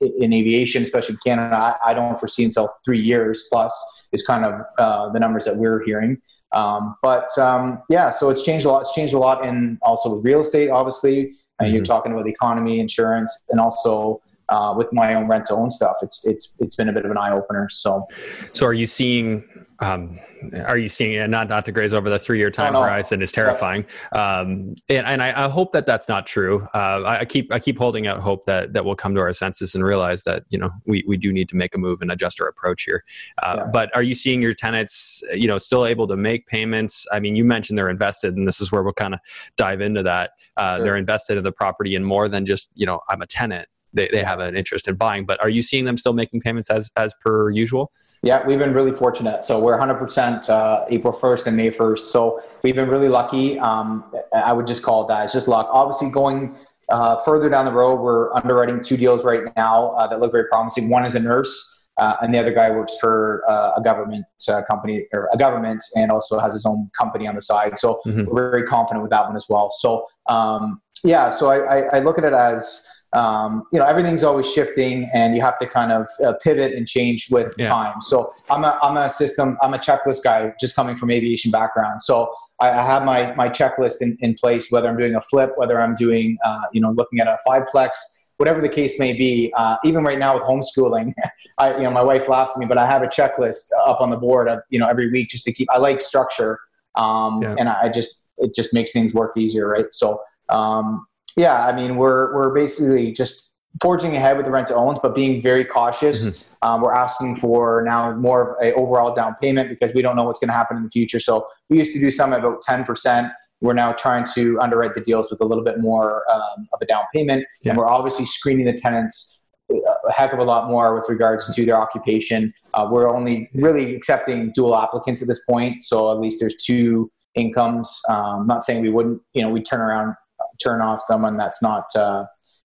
[0.00, 1.56] in aviation, especially Canada.
[1.56, 3.74] I, I don't foresee until three years plus
[4.12, 6.18] is kind of uh, the numbers that we're hearing.
[6.52, 8.82] Um, but um, yeah, so it's changed a lot.
[8.82, 11.32] It's changed a lot in also with real estate, obviously.
[11.58, 11.76] And mm-hmm.
[11.76, 15.70] you're talking about the economy, insurance, and also uh, with my own rent to own
[15.70, 15.96] stuff.
[16.02, 17.68] It's it's it's been a bit of an eye opener.
[17.70, 18.06] So,
[18.52, 19.44] so are you seeing?
[19.80, 20.18] Um,
[20.64, 21.30] are you seeing?
[21.30, 23.84] Not not to graze over the three year time horizon is terrifying.
[24.14, 24.38] Yeah.
[24.40, 26.66] Um, and and I, I, hope that that's not true.
[26.74, 29.32] Uh, I, I, keep I keep holding out hope that that we'll come to our
[29.32, 32.10] senses and realize that you know we we do need to make a move and
[32.10, 33.04] adjust our approach here.
[33.42, 33.64] Uh, yeah.
[33.72, 37.06] But are you seeing your tenants you know still able to make payments?
[37.12, 39.20] I mean, you mentioned they're invested, and this is where we'll kind of
[39.56, 40.30] dive into that.
[40.56, 40.84] Uh, sure.
[40.84, 44.08] They're invested in the property and more than just you know I'm a tenant they,
[44.08, 45.24] they have an interest in buying.
[45.24, 47.90] But are you seeing them still making payments as, as per usual?
[48.22, 49.44] Yeah, we've been really fortunate.
[49.44, 51.98] So we're 100% uh, April 1st and May 1st.
[51.98, 53.58] So we've been really lucky.
[53.58, 55.24] Um, I would just call it that.
[55.24, 55.68] It's just luck.
[55.70, 56.56] Obviously, going
[56.88, 60.46] uh, further down the road, we're underwriting two deals right now uh, that look very
[60.48, 60.88] promising.
[60.88, 61.72] One is a nurse.
[61.98, 65.82] Uh, and the other guy works for uh, a government uh, company or a government
[65.94, 67.78] and also has his own company on the side.
[67.78, 68.24] So mm-hmm.
[68.26, 69.70] we're very confident with that one as well.
[69.72, 74.22] So um, yeah, so I, I, I, look at it as um, you know everything's
[74.22, 77.68] always shifting and you have to kind of uh, pivot and change with yeah.
[77.68, 81.50] time so i'm a i'm a system i'm a checklist guy just coming from aviation
[81.50, 85.20] background so i, I have my my checklist in, in place whether i'm doing a
[85.20, 87.90] flip whether i'm doing uh, you know looking at a fiveplex
[88.38, 91.12] whatever the case may be uh, even right now with homeschooling
[91.58, 94.10] i you know my wife laughs at me but i have a checklist up on
[94.10, 96.58] the board of, you know every week just to keep i like structure
[96.96, 97.54] um, yeah.
[97.58, 101.96] and I just it just makes things work easier right so um, yeah, I mean,
[101.96, 103.50] we're we're basically just
[103.82, 106.24] forging ahead with the rent to owns, but being very cautious.
[106.24, 106.42] Mm-hmm.
[106.62, 110.24] Um, we're asking for now more of a overall down payment because we don't know
[110.24, 111.20] what's going to happen in the future.
[111.20, 113.28] So we used to do some about ten percent.
[113.60, 116.86] We're now trying to underwrite the deals with a little bit more um, of a
[116.86, 117.70] down payment, yeah.
[117.70, 121.66] and we're obviously screening the tenants a heck of a lot more with regards to
[121.66, 122.52] their occupation.
[122.74, 127.10] Uh, we're only really accepting dual applicants at this point, so at least there's two
[127.34, 128.00] incomes.
[128.08, 130.14] Um, not saying we wouldn't, you know, we turn around
[130.62, 132.24] turn off someone that's not uh,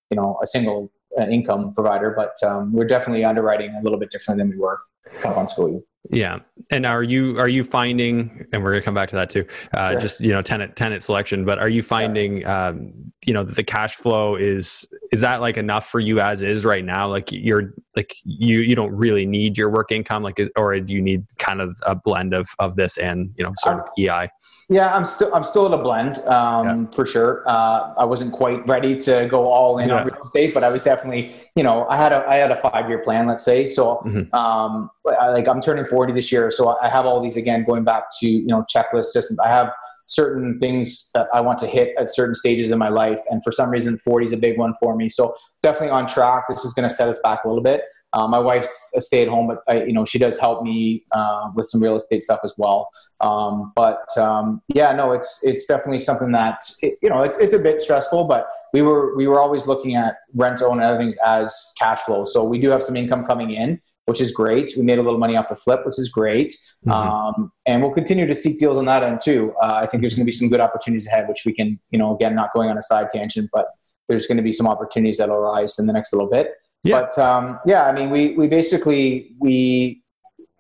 [0.10, 4.12] you know a single uh, income provider, but um, we're definitely underwriting a little bit
[4.12, 5.84] different than we were a couple months ago.
[6.10, 6.40] Yeah,
[6.72, 9.92] and are you are you finding, and we're gonna come back to that too, uh,
[9.92, 10.00] sure.
[10.00, 12.92] just you know tenant tenant selection, but are you finding um,
[13.26, 16.84] you know the cash flow is is that like enough for you as is right
[16.84, 17.08] now?
[17.08, 20.92] Like you're like you you don't really need your work income, like is, or do
[20.92, 24.28] you need kind of a blend of of this and you know sort of EI?
[24.72, 26.86] Yeah, I'm still I'm still at a blend um, yeah.
[26.96, 27.44] for sure.
[27.46, 29.96] Uh, I wasn't quite ready to go all in yeah.
[29.96, 32.56] on real estate, but I was definitely you know I had a I had a
[32.56, 33.68] five year plan, let's say.
[33.68, 34.34] So mm-hmm.
[34.34, 37.84] um, I, like I'm turning 40 this year, so I have all these again going
[37.84, 39.40] back to you know checklist systems.
[39.40, 39.74] I have
[40.06, 43.52] certain things that I want to hit at certain stages in my life, and for
[43.52, 45.10] some reason 40 is a big one for me.
[45.10, 46.46] So definitely on track.
[46.48, 47.82] This is going to set us back a little bit.
[48.14, 51.06] Uh, my wife's a stay at home, but I, you know she does help me
[51.12, 52.90] uh, with some real estate stuff as well.
[53.22, 57.54] Um, but um, yeah, no, it's it's definitely something that it, you know it's it's
[57.54, 60.98] a bit stressful, but we were we were always looking at rent own and other
[60.98, 62.26] things as cash flow.
[62.26, 64.72] So we do have some income coming in, which is great.
[64.76, 66.92] We made a little money off the flip, which is great, mm-hmm.
[66.92, 69.54] um, and we'll continue to seek deals on that end too.
[69.62, 72.00] Uh, I think there's going to be some good opportunities ahead, which we can you
[72.00, 73.68] know again not going on a side tangent, but
[74.10, 76.52] there's going to be some opportunities that'll arise in the next little bit.
[76.84, 77.02] Yeah.
[77.02, 80.02] But um, yeah, I mean, we we basically we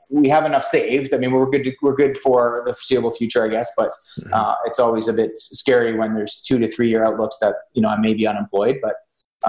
[0.09, 1.13] we have enough saved.
[1.13, 1.63] I mean, we're good.
[1.63, 3.71] To, we're good for the foreseeable future, I guess.
[3.75, 4.33] But mm-hmm.
[4.33, 7.81] uh, it's always a bit scary when there's two to three year outlooks that you
[7.81, 8.79] know I may be unemployed.
[8.81, 8.95] But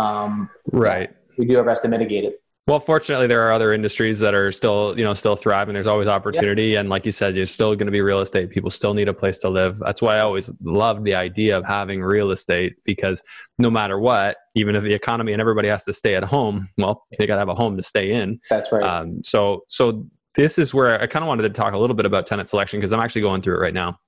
[0.00, 2.41] um, right, we do our best to mitigate it.
[2.68, 5.74] Well, fortunately, there are other industries that are still, you know, still thriving.
[5.74, 6.80] There's always opportunity, yeah.
[6.80, 8.50] and like you said, you're still going to be real estate.
[8.50, 9.78] People still need a place to live.
[9.78, 13.20] That's why I always loved the idea of having real estate because
[13.58, 17.04] no matter what, even if the economy and everybody has to stay at home, well,
[17.18, 18.38] they got to have a home to stay in.
[18.48, 18.84] That's right.
[18.84, 22.06] Um, so, so this is where I kind of wanted to talk a little bit
[22.06, 23.98] about tenant selection because I'm actually going through it right now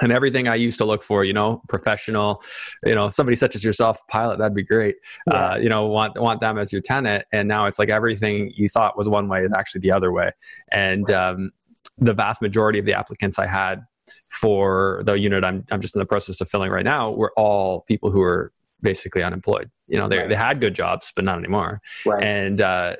[0.00, 2.42] and everything I used to look for, you know, professional,
[2.84, 4.96] you know, somebody such as yourself, pilot, that'd be great.
[5.30, 5.34] Yeah.
[5.34, 8.68] Uh, you know, want want them as your tenant, and now it's like everything you
[8.68, 10.30] thought was one way is actually the other way.
[10.72, 11.50] And um,
[11.98, 13.80] the vast majority of the applicants I had
[14.28, 17.82] for the unit I'm I'm just in the process of filling right now were all
[17.82, 19.70] people who were basically unemployed.
[19.88, 20.28] You know, they right.
[20.28, 21.80] they had good jobs, but not anymore.
[22.04, 22.24] Right.
[22.24, 22.96] And uh,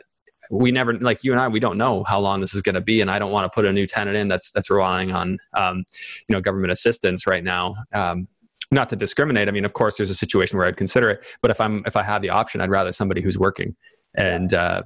[0.50, 2.80] we never like you and I we don't know how long this is going to
[2.80, 5.38] be and I don't want to put a new tenant in that's that's relying on
[5.54, 5.85] um,
[6.28, 7.74] you know government assistance right now.
[7.92, 8.28] Um,
[8.72, 11.52] not to discriminate I mean of course there's a situation where I'd consider it but
[11.52, 13.76] if I'm if I have the option I'd rather somebody who's working
[14.16, 14.83] and uh,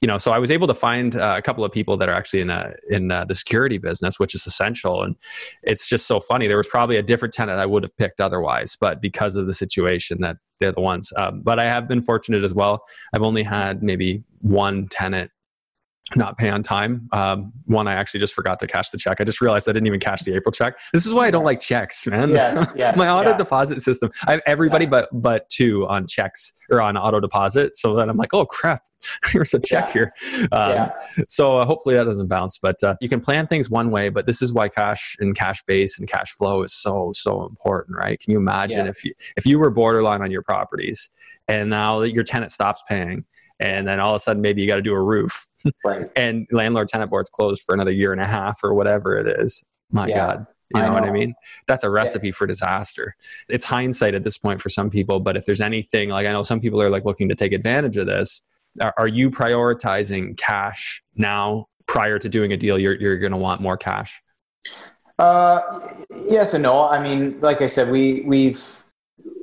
[0.00, 2.14] you know, so I was able to find uh, a couple of people that are
[2.14, 5.02] actually in a, in uh, the security business, which is essential.
[5.02, 5.16] And
[5.64, 6.46] it's just so funny.
[6.46, 9.52] There was probably a different tenant I would have picked otherwise, but because of the
[9.52, 11.12] situation, that they're the ones.
[11.16, 12.82] Um, but I have been fortunate as well.
[13.12, 15.32] I've only had maybe one tenant
[16.16, 17.08] not pay on time.
[17.12, 19.20] Um, one, I actually just forgot to cash the check.
[19.20, 20.78] I just realized I didn't even cash the April check.
[20.92, 22.30] This is why I don't like checks, man.
[22.30, 23.36] Yes, yes, My auto yeah.
[23.36, 24.10] deposit system.
[24.26, 24.90] I have everybody Yeah.
[24.90, 27.74] but but two on checks or on auto deposit.
[27.74, 28.84] So then I'm like, oh crap,
[29.32, 30.10] there's a check Yeah.
[30.32, 30.48] here.
[30.52, 30.92] Um, Yeah.
[31.28, 32.58] So uh, hopefully that doesn't bounce.
[32.58, 35.62] But uh, you can plan things one way, but this is why cash and cash
[35.66, 38.18] base and cash flow is so so important, right?
[38.18, 41.10] Can you imagine if you if you were borderline on your properties
[41.48, 43.24] and now your tenant stops paying?
[43.60, 45.46] And then all of a sudden, maybe you got to do a roof
[45.84, 46.08] Right.
[46.16, 49.62] and landlord tenant board's closed for another year and a half or whatever it is.
[49.90, 50.46] My Yeah, God.
[50.74, 51.34] You I know, what I mean?
[51.66, 53.16] That's a recipe for disaster.
[53.48, 56.42] It's hindsight at this point for some people, but if there's anything, like I know
[56.42, 58.42] some people are like looking to take advantage of this.
[58.80, 62.78] Are, are you prioritizing cash now prior to doing a deal?
[62.78, 64.22] You're, you're going to want more cash.
[65.18, 65.80] Uh,
[66.26, 66.86] yes and no.
[66.86, 68.84] I mean, like I said, we we've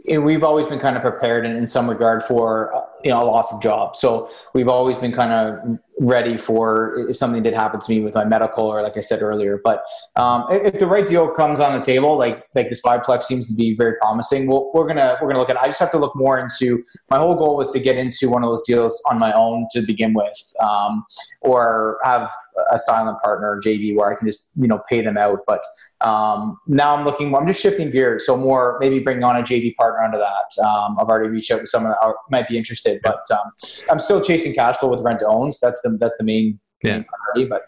[0.08, 3.22] eh, we've always been kind of prepared in, in some regard for uh, you know
[3.22, 3.96] a loss of job.
[3.96, 8.13] So we've always been kind of ready for if something did happen to me with
[8.13, 9.62] my medical or like I said earlier.
[9.63, 9.84] But
[10.15, 13.53] um, if, the right deal comes on the table, like like this fiveplex seems to
[13.53, 15.55] be very promising, we'll, we're gonna we're gonna look at.
[15.55, 15.62] It.
[15.62, 16.84] I just have to look more into.
[17.10, 19.81] My whole goal was to get into one of those deals on my own to
[19.81, 21.05] begin with, um,
[21.41, 22.29] or have
[22.71, 25.39] a silent partner JV where I can just you know pay them out.
[25.47, 25.63] But
[26.01, 27.34] um, now I'm looking.
[27.34, 30.63] I'm just shifting gears, so more maybe bringing on a JV partner under that.
[30.63, 33.51] Um, I've already reached out to someone that might be interested, but um,
[33.89, 35.60] I'm still chasing cash flow with rent owns.
[35.60, 36.98] That's the that's the main, Yeah.
[36.98, 37.50] main priority.
[37.50, 37.63] But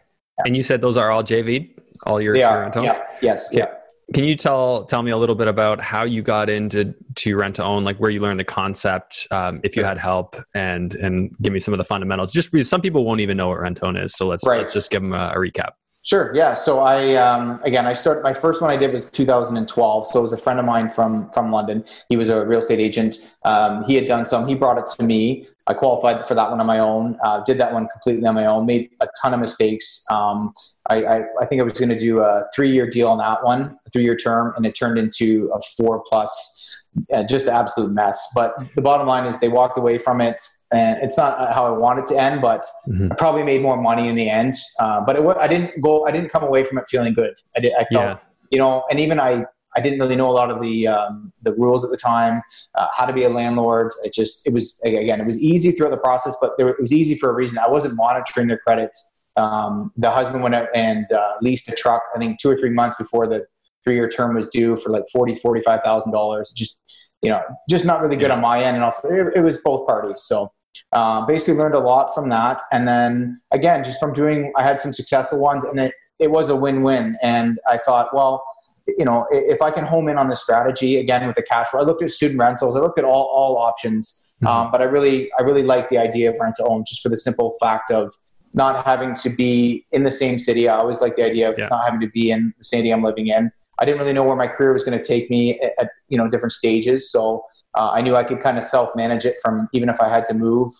[0.45, 1.75] And you said those are all JV,
[2.05, 2.61] all your, your are.
[2.61, 2.93] rent owns?
[2.93, 3.03] Yeah.
[3.21, 3.49] Yes.
[3.51, 3.67] Yeah.
[4.13, 7.55] Can you tell tell me a little bit about how you got into to rent
[7.57, 11.35] to own, like where you learned the concept, um, if you had help, and and
[11.41, 12.31] give me some of the fundamentals.
[12.31, 14.59] Just some people won't even know what rent to own is, so let's Right.
[14.59, 15.71] let's just give them a, a recap.
[16.07, 16.31] Sure.
[16.33, 16.53] Yeah.
[16.53, 18.23] So I um, again, I started.
[18.23, 20.07] My first one I did was 2012.
[20.07, 21.83] So it was a friend of mine from from London.
[22.07, 23.29] He was a real estate agent.
[23.43, 24.47] Um, he had done some.
[24.47, 25.49] He brought it to me.
[25.67, 27.17] I qualified for that one on my own.
[27.25, 28.65] Uh, did that one completely on my own.
[28.65, 30.05] Made a ton of mistakes.
[30.09, 30.53] Um,
[30.89, 33.43] I, I, I think I was going to do a three year deal on that
[33.43, 36.63] one, three year term, and it turned into a four plus.
[37.13, 38.29] Uh, just absolute mess.
[38.33, 41.77] But the bottom line is they walked away from it, and it's not how I
[41.77, 43.11] wanted to end, but Mhm.
[43.11, 46.05] I probably made more money in the end, uh, but it, I didn't go.
[46.05, 47.35] I didn't come away from it feeling good.
[47.55, 47.73] I did.
[47.73, 48.15] I felt, Yeah.
[48.51, 51.53] you know, and even I, I didn't really know a lot of the um, the
[51.53, 52.41] rules at the time,
[52.75, 53.91] uh, how to be a landlord.
[54.03, 56.91] It just, it was again, it was easy throughout the process, but there, it was
[56.91, 57.59] easy for a reason.
[57.59, 59.09] I wasn't monitoring their credits.
[59.37, 62.01] Um, the husband went out and uh, leased a truck.
[62.15, 63.45] I think two or three months before the
[63.83, 66.51] three year term was due for like forty, forty five thousand dollars.
[66.55, 66.81] Just,
[67.21, 69.85] you know, just not really good on my end, and also it, it was both
[69.87, 70.23] parties.
[70.23, 70.51] So
[70.93, 72.61] uh, basically learned a lot from that.
[72.71, 76.49] And then again just from doing i had some successful ones and it, it was
[76.49, 77.17] a win-win.
[77.21, 78.43] And i thought well
[78.97, 81.81] you know if i can home in on this strategy again with the cash flow
[81.81, 82.75] i looked at student rentals.
[82.75, 84.25] I looked at all, all options.
[84.45, 87.09] Um, but i really i really like the idea of rent to own just for
[87.09, 88.13] the simple fact of
[88.53, 90.67] not having to be in the same city.
[90.69, 91.67] I always like the idea of Yeah.
[91.69, 93.51] not having to be in the city i'm living in.
[93.79, 96.17] I didn't really know where my career was going to take me at, at you
[96.17, 97.11] know different stages.
[97.11, 97.43] So
[97.77, 100.25] uh, I knew I could kind of self manage it from even if I had
[100.25, 100.73] to move,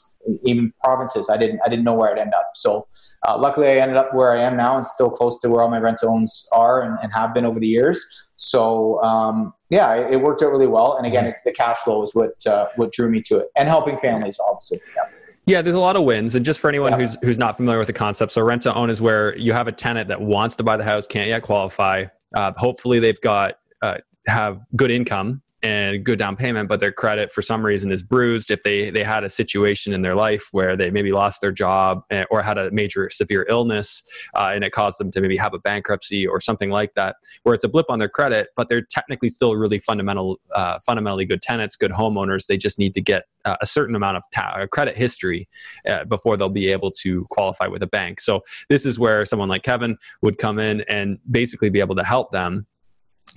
[0.44, 1.30] even provinces.
[1.30, 2.52] I didn't I didn't know where I'd end up.
[2.56, 2.88] So
[3.28, 5.70] uh, luckily, I ended up where I am now and still close to where all
[5.70, 8.04] my rent owns are and, and have been over the years.
[8.36, 10.98] So um, yeah, it, it worked out really well.
[10.98, 13.70] And again, it, the cash flow is what uh, what drew me to it, and
[13.70, 14.80] helping families, obviously.
[14.96, 15.04] Yeah.
[15.46, 16.98] Yeah, there's a lot of wins, and just for anyone Yeah.
[16.98, 19.68] who's who's not familiar with the concept, so rent to own is where you have
[19.68, 22.06] a tenant that wants to buy the house, can't yet qualify.
[22.36, 27.32] Uh, hopefully, they've got uh, have good income and good down payment, but their credit
[27.32, 28.52] for some reason is bruised.
[28.52, 32.04] If they they had a situation in their life where they maybe lost their job
[32.12, 34.04] eh, or had a major severe illness,
[34.36, 37.56] uh, and it caused them to maybe have a bankruptcy or something like that, where
[37.56, 41.42] it's a blip on their credit, but they're technically still really fundamental, uh, fundamentally good
[41.42, 42.46] tenants, good homeowners.
[42.46, 45.48] They just need to get uh, a certain amount of ta- uh, credit history
[45.88, 48.20] uh, before they'll be able to qualify with a bank.
[48.20, 52.04] So this is where someone like Kevin would come in and basically be able to
[52.04, 52.68] help them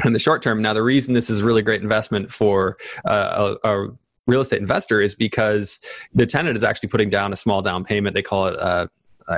[0.05, 0.63] in the short term.
[0.63, 3.89] Now, the reason this is a really great investment for uh, a, a
[4.27, 5.81] real estate investor is because
[6.15, 8.15] the tenant is actually putting down a small down payment.
[8.15, 8.59] They call it.
[8.59, 8.87] Uh,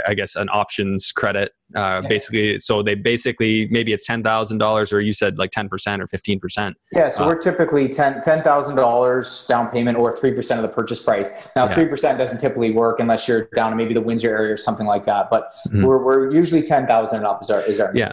[0.07, 2.09] I guess an options credit, uh, Yeah.
[2.09, 2.59] basically.
[2.61, 6.07] So they basically maybe it's ten thousand dollars, or you said like ten percent or
[6.07, 6.79] fifteen percent.
[6.92, 10.70] Yeah, so Uh, we're typically ten ten thousand dollars down payment or three percent of
[10.70, 11.31] the purchase price.
[11.57, 11.75] Now, Yeah.
[11.75, 14.87] three percent doesn't typically work unless you're down in maybe the Windsor area or something
[14.87, 15.29] like that.
[15.29, 15.85] But Mhm.
[15.85, 18.12] we're, we're usually ten thousand and up is our is our Yeah,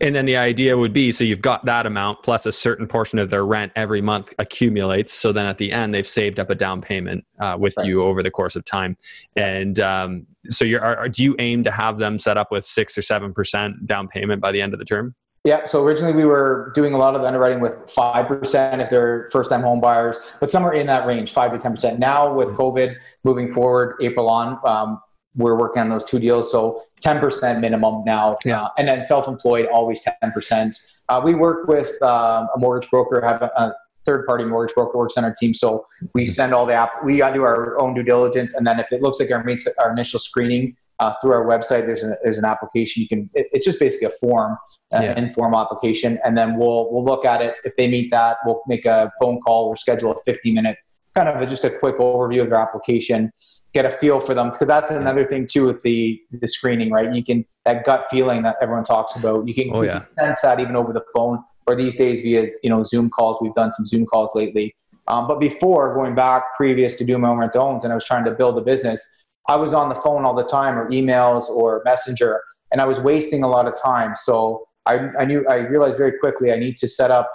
[0.00, 3.18] And then the idea would be so you've got that amount plus a certain portion
[3.18, 5.12] of their rent every month accumulates.
[5.12, 7.86] So then at the end, they've saved up a down payment uh, with right.
[7.86, 8.96] you over the course of time.
[9.36, 12.96] And um, so you're, are, do you aim to have them set up with six
[12.98, 15.14] or 7% down payment by the end of the term?
[15.44, 19.50] Yeah, so originally we were doing a lot of underwriting with 5% if they're first
[19.50, 21.98] time home buyers, but somewhere in that range, 5 to 10%.
[21.98, 22.56] Now with mm-hmm.
[22.56, 25.00] COVID moving forward, April on, um,
[25.36, 26.50] we're working on those two deals.
[26.50, 28.34] So 10% minimum now.
[28.44, 28.62] Yeah.
[28.62, 30.74] Uh, and then self employed, always 10%.
[31.08, 33.74] Uh, we work with uh, a mortgage broker, have a, a
[34.06, 35.54] third party mortgage broker works on our team.
[35.54, 38.54] So we send all the app, we do our own due diligence.
[38.54, 41.86] And then if it looks like our, meets our initial screening uh, through our website,
[41.86, 43.02] there's an, there's an application.
[43.02, 44.56] You can, it, it's just basically a form
[44.94, 45.18] uh, yeah.
[45.18, 47.54] informal application, and then we'll we'll look at it.
[47.64, 49.68] If they meet that, we'll make a phone call.
[49.68, 50.76] We'll schedule a 50 minute
[51.14, 53.32] kind of a, just a quick overview of their application,
[53.74, 57.12] get a feel for them because that's another thing too with the the screening, right?
[57.12, 59.48] You can that gut feeling that everyone talks about.
[59.48, 60.04] You can, oh, yeah.
[60.18, 63.38] sense that even over the phone or these days via you know Zoom calls.
[63.40, 64.74] We've done some Zoom calls lately.
[65.08, 68.06] Um, but before going back previous to doing my own rent owns and I was
[68.06, 69.06] trying to build a business,
[69.48, 72.40] I was on the phone all the time or emails or messenger
[72.72, 74.14] and I was wasting a lot of time.
[74.16, 77.30] So I, I knew I realized very quickly I need to set up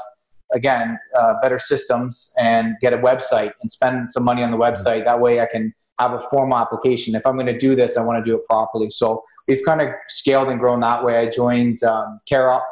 [0.53, 5.05] again uh, better systems and get a website and spend some money on the website.
[5.05, 7.15] That way I can have a formal application.
[7.15, 8.89] If I'm going to do this, I want to do it properly.
[8.89, 11.17] So we've kind of scaled and grown that way.
[11.17, 12.63] I joined um, CAROP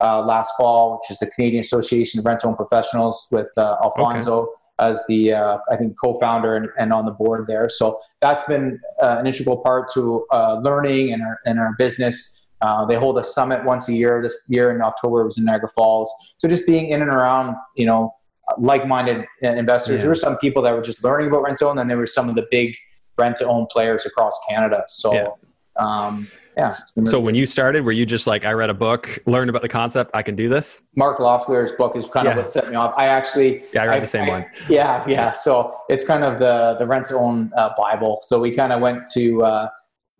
[0.00, 4.42] uh, last fall, which is the Canadian Association of Rental and Professionals, with uh, Alfonso
[4.42, 4.50] okay.
[4.78, 7.68] as the uh, I think co-founder and, and, on the board there.
[7.68, 12.42] So that's been uh, an integral part to uh, learning and our and our business.
[12.62, 14.22] Uh, they hold a summit once a year.
[14.22, 16.10] This year in October it was in Niagara Falls.
[16.38, 18.14] So just being in and around, you know,
[18.58, 19.94] like-minded investors.
[19.94, 20.00] Yeah.
[20.02, 22.06] There were some people that were just learning about rent to own, and there were
[22.06, 22.74] some of the big
[23.18, 24.84] rent to own players across Canada.
[24.88, 25.14] So.
[25.14, 25.28] Yeah.
[25.76, 26.72] Um, yeah.
[27.04, 29.68] So when you started, were you just like, I read a book, learned about the
[29.68, 30.82] concept, I can do this?
[30.94, 32.32] Mark Loeffler's book is kind yeah.
[32.32, 32.94] of what set me off.
[32.96, 34.46] I actually, yeah, I read I, the same I, one.
[34.66, 35.32] Yeah, yeah.
[35.32, 38.20] So it's kind of the the rent to own uh, Bible.
[38.22, 39.68] So we kind of went to uh,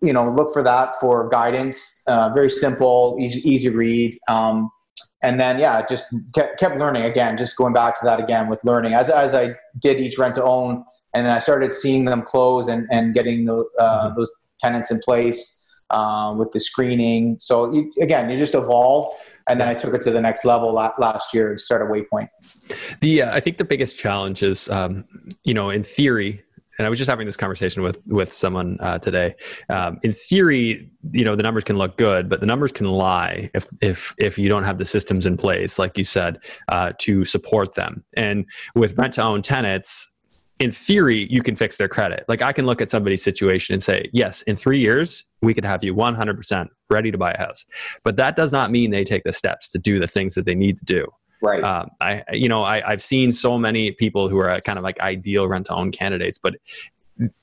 [0.02, 4.70] you know look for that for guidance uh, very simple easy, easy read um,
[5.26, 8.94] and then yeah just kept, learning again just going back to that again with learning
[8.94, 10.84] as, as i did each rent to own
[11.14, 14.16] and then i started seeing them close and, and getting the, uh, mm-hmm.
[14.16, 15.60] those tenants in place
[15.90, 19.06] uh, with the screening so you, again you just evolve
[19.48, 22.28] and then I took it to the next level last year and started Waypoint.
[23.00, 25.04] The uh, I think the biggest challenge is, um,
[25.44, 26.42] you know, in theory,
[26.78, 29.34] and I was just having this conversation with with someone uh, today.
[29.68, 33.50] Um, in theory, you know, the numbers can look good, but the numbers can lie
[33.54, 37.24] if if if you don't have the systems in place, like you said, uh, to
[37.24, 38.04] support them.
[38.16, 40.12] And with rent to own tenants,
[40.58, 42.24] in theory, you can fix their credit.
[42.28, 45.64] Like I can look at somebody's situation and say, yes, in three years, we could
[45.64, 47.66] have you 100% ready to buy a house.
[48.04, 50.54] But that does not mean they take the steps to do the things that they
[50.54, 51.06] need to do.
[51.42, 51.62] Right.
[51.62, 54.98] Um, I, you know, I, I've seen so many people who are kind of like
[55.00, 56.54] ideal rent to own candidates, but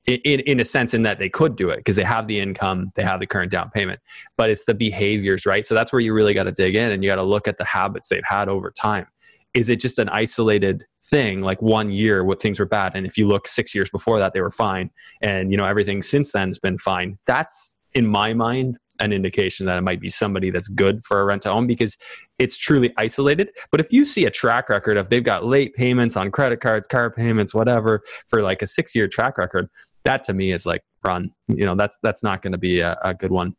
[0.06, 2.92] in, in a sense, in that they could do it because they have the income,
[2.96, 4.00] they have the current down payment,
[4.38, 5.66] but it's the behaviors, right?
[5.66, 7.58] So that's where you really got to dig in and you got to look at
[7.58, 9.08] the habits they've had over time.
[9.54, 13.18] Is it just an isolated thing, like one year what things were bad, and if
[13.18, 14.90] you look six years before that, they were fine,
[15.22, 17.20] and you know everything since then has been fine?
[17.28, 21.26] That's in my mind an indication that it might be somebody that's good for a
[21.26, 21.98] rent to own because
[22.40, 23.50] it's truly isolated.
[23.72, 26.88] But if you see a track record of they've got late payments on credit cards,
[26.88, 29.68] car payments, whatever, for like a six year track record,
[30.04, 31.32] that to me is like run.
[31.48, 33.56] You know, that's that's not going to be a, a, good one.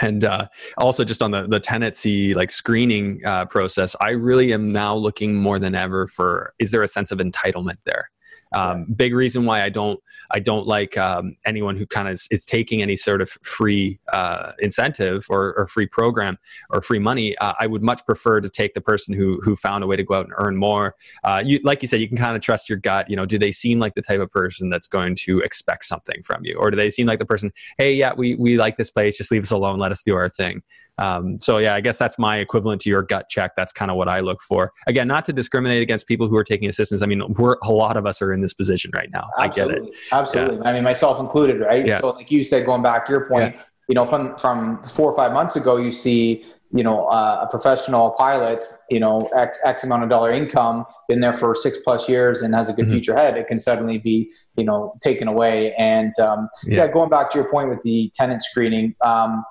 [0.00, 0.46] And uh,
[0.78, 5.34] also, just on the the tenancy like screening uh, process, I really am now looking
[5.34, 8.10] more than ever for is there a sense of entitlement there?
[8.52, 10.00] Um, big reason why I don't
[10.32, 13.98] I don't like um, anyone who kind of is, is, taking any sort of free
[14.12, 16.38] uh, incentive or, or, free program
[16.70, 17.36] or free money.
[17.38, 20.02] Uh, I would much prefer to take the person who who found a way to
[20.02, 20.94] go out and earn more.
[21.24, 23.08] Uh, you like you said, you can kind of trust your gut.
[23.08, 26.22] You know, do they seem like the type of person that's going to expect something
[26.24, 27.52] from you, or do they seem like the person?
[27.78, 29.16] Hey, yeah, we we like this place.
[29.16, 29.78] Just leave us alone.
[29.78, 30.62] Let us do our thing.
[31.00, 33.52] Um, so yeah, I guess that's my equivalent to your gut check.
[33.56, 34.72] That's kind of what I look for.
[34.86, 37.02] Again, not to discriminate against people who are taking assistance.
[37.02, 39.28] I mean, we're a lot of us are in this position right now.
[39.38, 39.74] Absolutely.
[39.74, 39.96] I get it.
[40.12, 40.56] Absolutely.
[40.58, 40.62] Yeah.
[40.64, 41.86] I mean, myself included, right?
[41.86, 42.00] Yeah.
[42.00, 43.62] So like you said, going back to your point, yeah.
[43.88, 47.50] you know, from from four or five months ago, you see you know, uh, a
[47.50, 52.08] professional pilot, you know, X, X amount of dollar income, been there for six plus
[52.08, 52.92] years and has a good mm-hmm.
[52.92, 55.74] future ahead, it can suddenly be, you know, taken away.
[55.74, 56.84] And um, yeah.
[56.84, 56.92] yeah.
[56.92, 59.44] going back to your point with the tenant screening, um,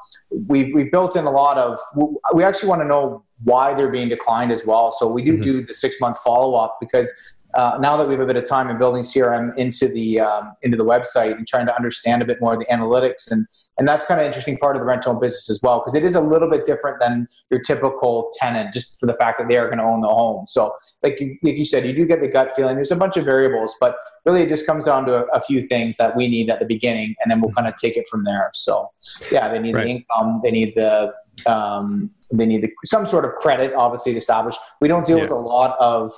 [0.47, 1.77] we've, we've built in a lot of,
[2.33, 4.93] we actually want to know why they're being declined as well.
[4.97, 5.43] So we do mm-hmm.
[5.43, 7.11] do the six month follow up because
[7.59, 10.53] uh, now that we have a bit of time in building CRM into the um,
[10.61, 13.45] into the website and trying to understand a bit more of the analytics and
[13.77, 16.15] and that's kind of interesting part of the rental business as well because it is
[16.15, 19.67] a little bit different than your typical tenant just for the fact that they are
[19.67, 20.45] going to own the home.
[20.47, 22.75] So like you, like you said, you do get the gut feeling.
[22.75, 23.95] There's a bunch of variables, but
[24.25, 26.65] really it just comes down to a, a few things that we need at the
[26.65, 28.51] beginning, and then we'll kind of take it from there.
[28.53, 28.89] So
[29.31, 29.83] yeah, they need right.
[29.85, 31.13] the income, they need the
[31.45, 34.55] um, they need the, some sort of credit, obviously, to establish.
[34.81, 35.23] We don't deal yeah.
[35.23, 36.11] with a lot of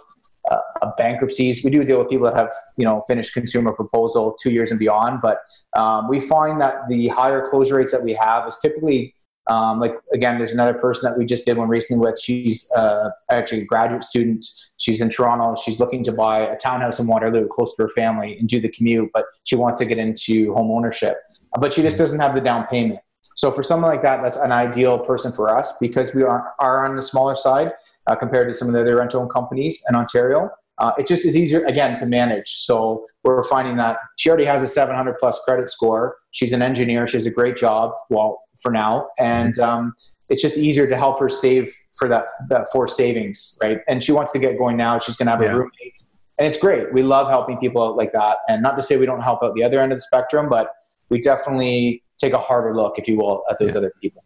[0.50, 1.64] uh, bankruptcies.
[1.64, 4.80] We do deal with people that have you know finished consumer proposal two years and
[4.80, 5.40] beyond, but
[5.76, 9.16] um, we find that the higher closure rates that we have is typically
[9.48, 12.20] um, like again, there's another person that we just did one recently with.
[12.20, 14.46] She's uh, actually a graduate student.
[14.78, 15.60] She's in Toronto.
[15.62, 18.70] She's looking to buy a townhouse in Waterloo, close to her family, and do the
[18.70, 19.10] commute.
[19.14, 21.18] But she wants to get into home ownership,
[21.60, 23.00] but she just doesn't have the down payment.
[23.36, 26.86] So for someone like that, that's an ideal person for us because we are, are
[26.86, 27.72] on the smaller side
[28.08, 30.50] uh, compared to some of the other rental companies in Ontario.
[30.78, 32.50] Uh, it just is easier again to manage.
[32.50, 36.18] So we're finding that she already has a 700 plus credit score.
[36.32, 37.06] She's an engineer.
[37.06, 37.92] She has a great job.
[38.10, 39.94] Well, for now, and um,
[40.30, 43.80] it's just easier to help her save for that that for savings, right?
[43.88, 45.00] And she wants to get going now.
[45.00, 45.52] She's going to have yeah.
[45.52, 46.04] a roommate,
[46.40, 46.92] and it's great.
[46.94, 48.38] We love helping people out like that.
[48.48, 50.72] And not to say we don't help out the other end of the spectrum, but
[51.10, 53.80] we definitely take a harder look, if you will, at those yeah.
[53.80, 54.24] other people.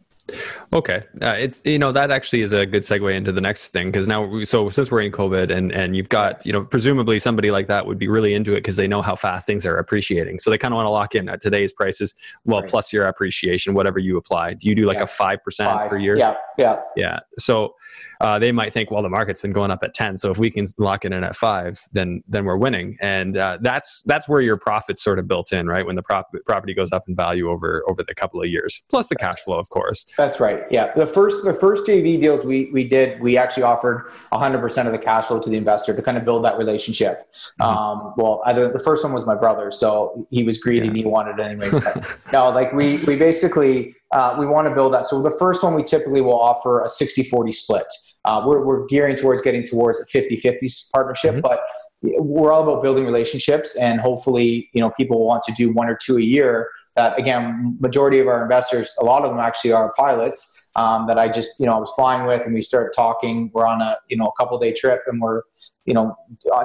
[0.74, 3.92] Okay, uh, it's you know that actually is a good segue into the next thing
[3.92, 7.20] because now we, so since we're in COVID and and you've got you know presumably
[7.20, 9.78] somebody like that would be really into it because they know how fast things are
[9.78, 12.70] appreciating, so they kind of want to lock in at today's prices, well right.
[12.70, 14.56] plus your appreciation, whatever you apply.
[14.56, 15.04] Do you do like yeah.
[15.04, 16.18] a five percent per year?
[16.18, 17.20] Yeah, yeah, yeah.
[17.38, 17.76] So
[18.22, 20.50] uh, they might think, well, the market's been going up at ten, so if we
[20.50, 24.42] can lock it in at five, then then we're winning, and uh, that's that's where
[24.42, 25.86] your profits sort of built in, right?
[25.86, 29.08] When the prop- property goes up in value over over the couple of years, plus
[29.08, 30.06] the cash flow, of course.
[30.18, 30.64] That's right.
[30.70, 34.92] Yeah, the first the first JV deals we we did, we actually offered 100% of
[34.92, 37.32] the cash flow to the investor to kind of build that relationship.
[37.34, 37.64] Mm-hmm.
[37.64, 40.88] Um, well, either the first one was my brother, so he was greedy yeah.
[40.90, 41.84] and he wanted it anyways.
[42.34, 45.06] no, like we we basically uh, we want to build that.
[45.06, 47.86] So the first one we typically will offer a 60-40 split.
[48.24, 51.42] Uh, we're we're gearing towards getting towards a 50-50 partnership, mm-hmm.
[51.42, 51.60] but
[52.02, 55.98] we're all about building relationships and hopefully you know people want to do one or
[56.00, 59.94] two a year that again majority of our investors a lot of them actually are
[59.98, 63.50] pilots um, that i just you know i was flying with and we started talking
[63.54, 65.42] we're on a you know a couple day trip and we're
[65.86, 66.16] you know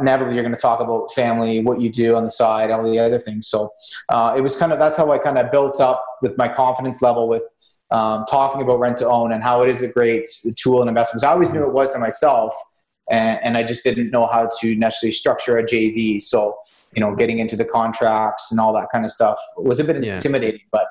[0.00, 2.98] inevitably you're going to talk about family what you do on the side all the
[2.98, 3.70] other things so
[4.08, 7.02] uh, it was kind of that's how i kind of built up with my confidence
[7.02, 7.44] level with
[7.90, 11.22] um, talking about rent to own and how it is a great tool and investment
[11.24, 12.54] i always knew it was to myself
[13.10, 16.22] and, and I just didn't know how to necessarily structure a JV.
[16.22, 16.56] So,
[16.94, 20.02] you know, getting into the contracts and all that kind of stuff was a bit
[20.02, 20.14] yeah.
[20.14, 20.60] intimidating.
[20.70, 20.86] But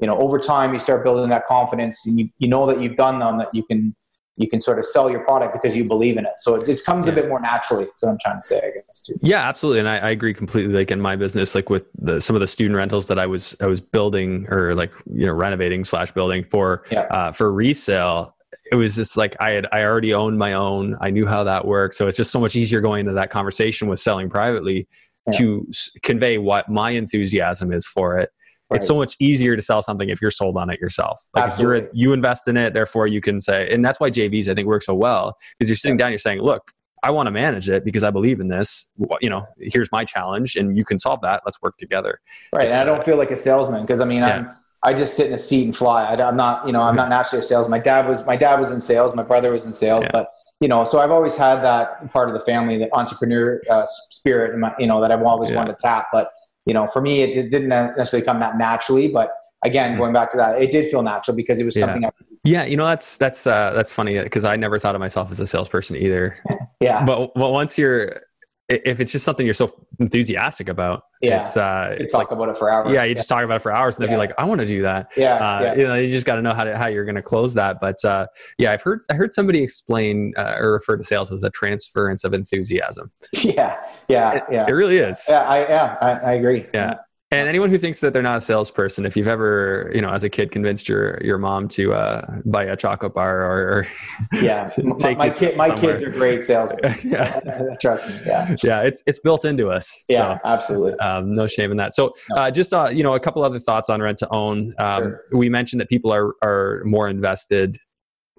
[0.00, 2.96] you know, over time, you start building that confidence, and you, you know that you've
[2.96, 3.94] done them, that you can
[4.36, 6.32] you can sort of sell your product because you believe in it.
[6.38, 7.12] So it, it comes yeah.
[7.12, 7.84] a bit more naturally.
[7.84, 9.02] That's what I'm trying to say, I guess.
[9.02, 9.14] Too.
[9.22, 10.72] Yeah, absolutely, and I, I, agree completely.
[10.74, 13.56] Like in my business, like with the, some of the student rentals that I was
[13.60, 17.02] I was building or like you know renovating slash building for yeah.
[17.10, 18.34] uh, for resale
[18.70, 20.96] it was just like I had I already owned my own.
[21.00, 23.88] I knew how that worked, so it's just so much easier going into that conversation
[23.88, 24.88] with selling privately
[25.26, 25.38] yeah.
[25.38, 28.30] to s- convey what my enthusiasm is for it.
[28.70, 28.78] Right.
[28.78, 31.22] It's so much easier to sell something if you're sold on it yourself.
[31.34, 31.76] Like Absolutely.
[31.76, 34.54] if you're you invest in it, therefore you can say, and that's why JVs I
[34.54, 36.04] think work so well because you're sitting yeah.
[36.04, 36.70] down, you're saying, look,
[37.02, 38.88] I want to manage it because I believe in this.
[39.20, 41.42] You know, here's my challenge, and you can solve that.
[41.44, 42.20] Let's work together.
[42.52, 44.36] Right, it's, and I don't uh, feel like a salesman because I mean yeah.
[44.36, 44.50] I'm
[44.84, 46.04] I just sit in a seat and fly.
[46.04, 47.68] I, am not, you know, I'm not naturally a sales.
[47.68, 49.14] My dad was, my dad was in sales.
[49.14, 50.10] My brother was in sales, yeah.
[50.12, 50.28] but
[50.60, 54.52] you know, so I've always had that part of the family, the entrepreneur uh, spirit,
[54.52, 55.56] and my you know, that I've always yeah.
[55.56, 56.06] wanted to tap.
[56.12, 56.30] But
[56.66, 59.08] you know, for me, it didn't necessarily come that naturally.
[59.08, 59.32] But
[59.64, 60.00] again, mm-hmm.
[60.00, 62.02] going back to that, it did feel natural because it was something.
[62.02, 62.08] Yeah.
[62.08, 65.30] I- yeah, you know that's that's uh, that's funny because I never thought of myself
[65.30, 66.36] as a salesperson either.
[66.80, 68.20] yeah, but but once you're
[68.68, 72.48] if it's just something you're so enthusiastic about, yeah, it's uh, it's talk like, about
[72.48, 72.92] it for hours.
[72.92, 73.14] Yeah, you yeah.
[73.14, 74.16] just talk about it for hours, and then yeah.
[74.16, 75.12] be like, I want to do that.
[75.16, 77.14] Yeah, uh, yeah, you know, you just got to know how to how you're going
[77.14, 77.78] to close that.
[77.80, 78.26] But uh,
[78.58, 82.24] yeah, I've heard I heard somebody explain uh, or refer to sales as a transference
[82.24, 83.10] of enthusiasm.
[83.44, 83.76] Yeah,
[84.08, 84.66] yeah, it, yeah.
[84.66, 85.22] It really is.
[85.28, 86.66] Yeah, I yeah, I, I agree.
[86.72, 86.94] Yeah.
[87.34, 90.22] And anyone who thinks that they're not a salesperson, if you've ever, you know, as
[90.22, 93.86] a kid, convinced your your mom to uh, buy a chocolate bar or, or
[94.40, 96.94] yeah, my, my, kid, my kids are great salesmen.
[97.04, 97.40] yeah,
[97.80, 98.20] trust me.
[98.24, 100.04] Yeah, yeah, it's it's built into us.
[100.08, 100.98] Yeah, so, absolutely.
[101.00, 101.94] Um, no shame in that.
[101.94, 102.36] So, no.
[102.36, 104.72] uh, just uh, you know, a couple other thoughts on rent to own.
[104.78, 105.22] Um, sure.
[105.32, 107.78] We mentioned that people are are more invested.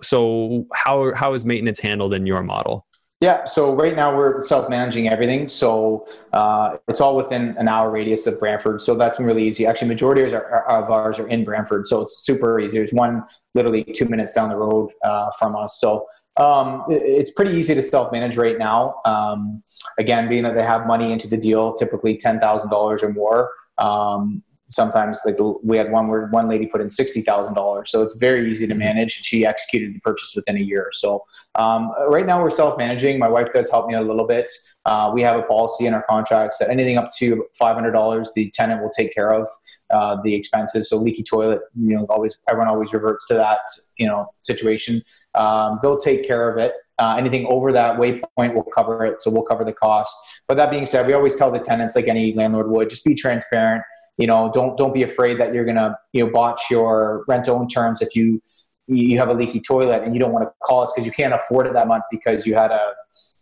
[0.01, 2.87] So, how how is maintenance handled in your model?
[3.25, 8.27] Yeah, so right now we're self-managing everything, so uh, it's all within an hour radius
[8.27, 8.83] of Brantford.
[8.83, 9.65] So that's been really easy.
[9.65, 12.77] Actually, majority of ours are in Brantford, so it's super easy.
[12.77, 13.23] There's one
[13.55, 15.79] literally two minutes down the road uh, from us.
[15.79, 16.05] So
[16.37, 18.79] Um, it's pretty easy to self-manage right now.
[19.05, 19.63] Um,
[19.97, 23.39] again, being that they have money into the deal, typically ten thousand dollars or more.
[23.77, 24.43] Um,
[24.75, 28.15] sometimes like we had one where one lady put in sixty thousand dollars, so it's
[28.15, 28.79] very easy to mm-hmm.
[28.79, 29.11] manage.
[29.11, 30.89] She executed the purchase within a year.
[30.93, 31.23] So
[31.55, 33.17] um, right now we're self-managing.
[33.17, 34.51] My wife does help me out a little bit.
[34.85, 38.29] Uh, we have a policy in our contracts that anything up to five hundred dollars,
[38.35, 39.47] the tenant will take care of
[39.89, 40.89] uh, the expenses.
[40.89, 43.59] So leaky toilet, you know, always everyone always reverts to that
[43.97, 45.01] you know situation.
[45.33, 46.73] Um, they'll take care of it.
[46.97, 50.15] Uh, anything over that waypoint will cover it, so we'll cover the cost.
[50.47, 53.15] But that being said, we always tell the tenants, like any landlord would, just be
[53.15, 53.83] transparent
[54.17, 57.67] you know don't don't be afraid that you're gonna you know botch your rent own
[57.67, 58.41] terms if you
[58.87, 61.33] you have a leaky toilet and you don't want to call us because you can't
[61.33, 62.93] afford it that month because you had a,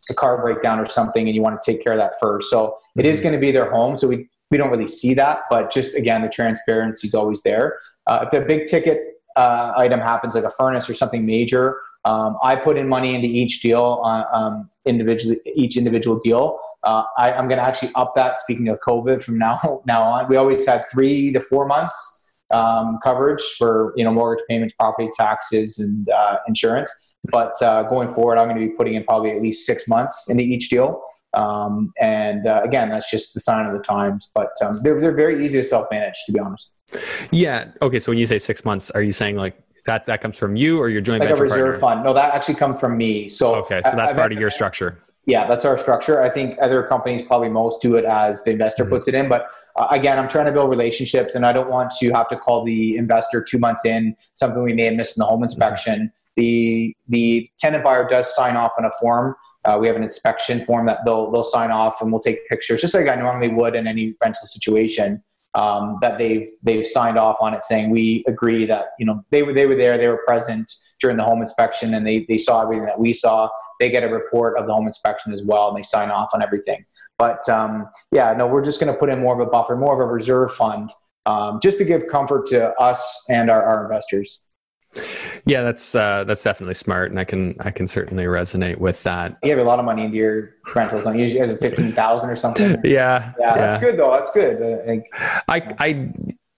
[0.10, 2.78] a car breakdown or something and you want to take care of that first so
[2.98, 3.24] it is mm-hmm.
[3.24, 6.22] going to be their home so we we don't really see that but just again
[6.22, 9.00] the transparency is always there uh, if the big ticket
[9.36, 13.28] uh, item happens like a furnace or something major um, i put in money into
[13.28, 18.14] each deal uh, um, individually each individual deal uh, I, am going to actually up
[18.16, 18.40] that.
[18.40, 23.00] Speaking of COVID, from now now on, we always had three to four months um,
[23.04, 26.94] coverage for you know mortgage payments, property taxes, and uh, insurance.
[27.32, 30.30] But uh, going forward, I'm going to be putting in probably at least six months
[30.30, 31.02] into each deal.
[31.34, 34.30] Um, and uh, again, that's just the sign of the times.
[34.36, 36.74] But um, they're they're very easy to self manage, to be honest.
[37.32, 37.72] Yeah.
[37.82, 38.00] Okay.
[38.00, 40.80] So when you say six months, are you saying like that that comes from you
[40.80, 41.80] or your joint like venture a reserve partner?
[41.80, 42.04] fund?
[42.04, 43.30] No, that actually comes from me.
[43.30, 45.00] So okay, so that's I, part of your structure.
[45.26, 46.22] Yeah, that's our structure.
[46.22, 48.94] I think other companies probably most do it as the investor mm-hmm.
[48.94, 49.30] puts it in.
[49.30, 52.38] But uh, again, I'm trying to build relationships, and I don't want to have to
[52.38, 56.00] call the investor two months in something we may have missed in the home inspection.
[56.00, 56.08] Mm-hmm.
[56.36, 59.36] The the tenant buyer does sign off on a form.
[59.66, 62.82] Uh, we have an inspection form that they'll they'll sign off, and we'll take pictures,
[62.82, 65.24] just like I normally would in any rental situation.
[65.56, 69.44] Um, that they've they've signed off on it, saying we agree that you know they
[69.44, 72.64] were they were there, they were present during the home inspection, and they they saw
[72.64, 73.50] everything that we saw
[73.80, 76.42] they get a report of the home inspection as well and they sign off on
[76.42, 76.86] everything.
[77.18, 79.94] But um, yeah, no, we're just going to put in more of a buffer, more
[79.94, 80.92] of a reserve fund,
[81.26, 84.40] um, just to give comfort to us and our, our investors.
[85.46, 89.38] Yeah, that's uh, that's definitely smart, and I can I can certainly resonate with that.
[89.44, 91.26] You have a lot of money into your rentals, don't you?
[91.26, 92.78] You guys have fifteen thousand or something.
[92.84, 94.12] yeah, yeah, that's good though.
[94.12, 94.62] That's good.
[94.62, 95.02] Uh,
[95.50, 96.14] I I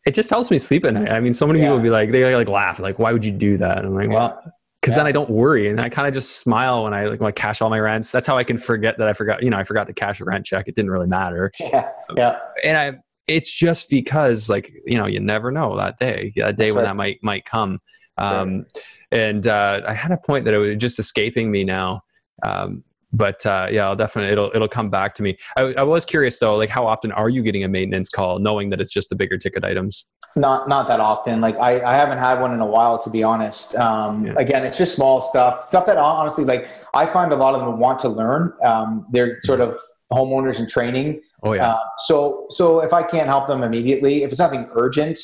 [0.05, 1.11] it just helps me sleep at night.
[1.11, 1.65] I mean, so many yeah.
[1.65, 3.79] people be like, they like laugh, like, why would you do that?
[3.79, 4.13] And I'm like, yeah.
[4.13, 4.97] well, because yeah.
[4.97, 7.31] then I don't worry and I kind of just smile when I like when I
[7.31, 8.11] cash all my rents.
[8.11, 10.25] That's how I can forget that I forgot, you know, I forgot to cash a
[10.25, 10.67] rent check.
[10.67, 11.51] It didn't really matter.
[11.59, 11.89] Yeah.
[12.15, 12.38] Yeah.
[12.63, 16.65] And I it's just because like, you know, you never know that day, that day
[16.65, 16.89] That's when right.
[16.89, 17.79] that might might come.
[18.18, 18.66] Um
[19.11, 22.01] and uh I had a point that it was just escaping me now.
[22.43, 22.84] Um
[23.16, 25.38] but uh, yeah, I'll definitely it'll it'll come back to me.
[25.57, 28.70] I, I, was curious though, like how often are you getting a maintenance call, knowing
[28.72, 30.05] that it's just the bigger ticket items?
[30.36, 31.39] Not not that often.
[31.39, 33.76] Like I, I haven't had one in a while, to be honest.
[33.76, 34.34] Um, yeah.
[34.38, 37.80] Again, it's just small stuff, stuff that honestly, like I find a lot of them
[37.80, 38.53] want to learn.
[38.63, 39.78] Um, they're sort of
[40.11, 41.22] homeowners in training.
[41.43, 41.72] Oh yeah.
[41.72, 45.18] Uh, so so if I can't help them immediately, if it's nothing urgent,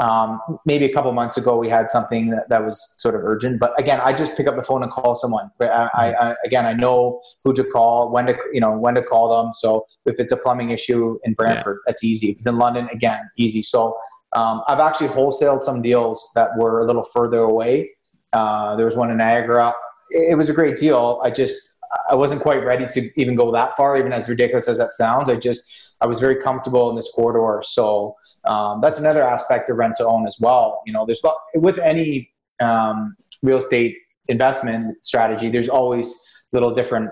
[0.00, 3.60] um, maybe a couple months ago, we had something that, that was sort of urgent.
[3.60, 5.50] But again, I just pick up the phone and call someone.
[5.60, 9.02] I, I, I, again, I know who to call, when to you know when to
[9.02, 9.52] call them.
[9.52, 11.90] So if it's a plumbing issue in Brantford, yeah.
[11.90, 12.30] that's easy.
[12.30, 13.62] If it's in London, again, easy.
[13.62, 13.96] So
[14.32, 17.90] um, I've actually wholesaled some deals that were a little further away.
[18.32, 19.74] Uh, there was one in Niagara.
[20.10, 21.20] It, it was a great deal.
[21.22, 21.74] I just
[22.10, 25.30] I wasn't quite ready to even go that far, even as ridiculous as that sounds.
[25.30, 27.62] I just I was very comfortable in this corridor.
[27.62, 30.82] So um, that's another aspect of rent to own as well.
[30.86, 31.22] You know, there's
[31.54, 32.30] with any
[32.60, 33.96] um, real estate
[34.28, 36.14] investment strategy, there's always
[36.52, 37.10] little different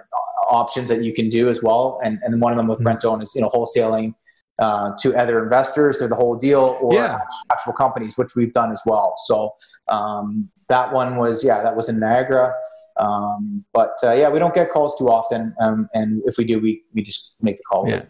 [0.49, 2.01] options that you can do as well.
[2.03, 2.89] And, and one of them with mm-hmm.
[2.89, 4.15] rent to own is, you know, wholesaling
[4.59, 7.19] uh, to other investors through the whole deal or yeah.
[7.53, 9.15] actual companies, which we've done as well.
[9.27, 9.55] So
[9.89, 12.55] um, that one was, yeah, that was in Niagara.
[12.99, 16.59] Um, but uh, yeah, we don't get calls too often, um, and if we do,
[16.59, 17.91] we we just make the calls.
[17.91, 18.03] Yeah,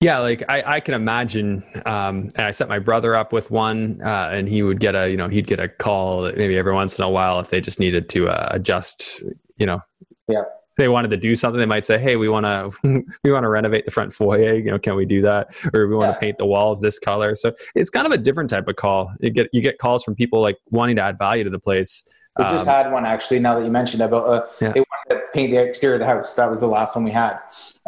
[0.00, 1.64] yeah like I, I can imagine.
[1.86, 5.10] Um, and I set my brother up with one, uh, and he would get a
[5.10, 7.80] you know he'd get a call maybe every once in a while if they just
[7.80, 9.22] needed to uh, adjust.
[9.56, 9.80] You know.
[10.28, 10.42] Yeah
[10.80, 12.70] they wanted to do something, they might say, "Hey, we want to
[13.22, 14.54] we want to renovate the front foyer.
[14.54, 15.54] You know, can we do that?
[15.74, 18.50] Or we want to paint the walls this color." So it's kind of a different
[18.50, 19.12] type of call.
[19.20, 22.02] You get you get calls from people like wanting to add value to the place,
[22.38, 23.38] we just um, had one actually.
[23.38, 24.72] Now that you mentioned about uh, yeah.
[24.72, 26.34] they wanted to paint the exterior of the house.
[26.34, 27.38] That was the last one we had,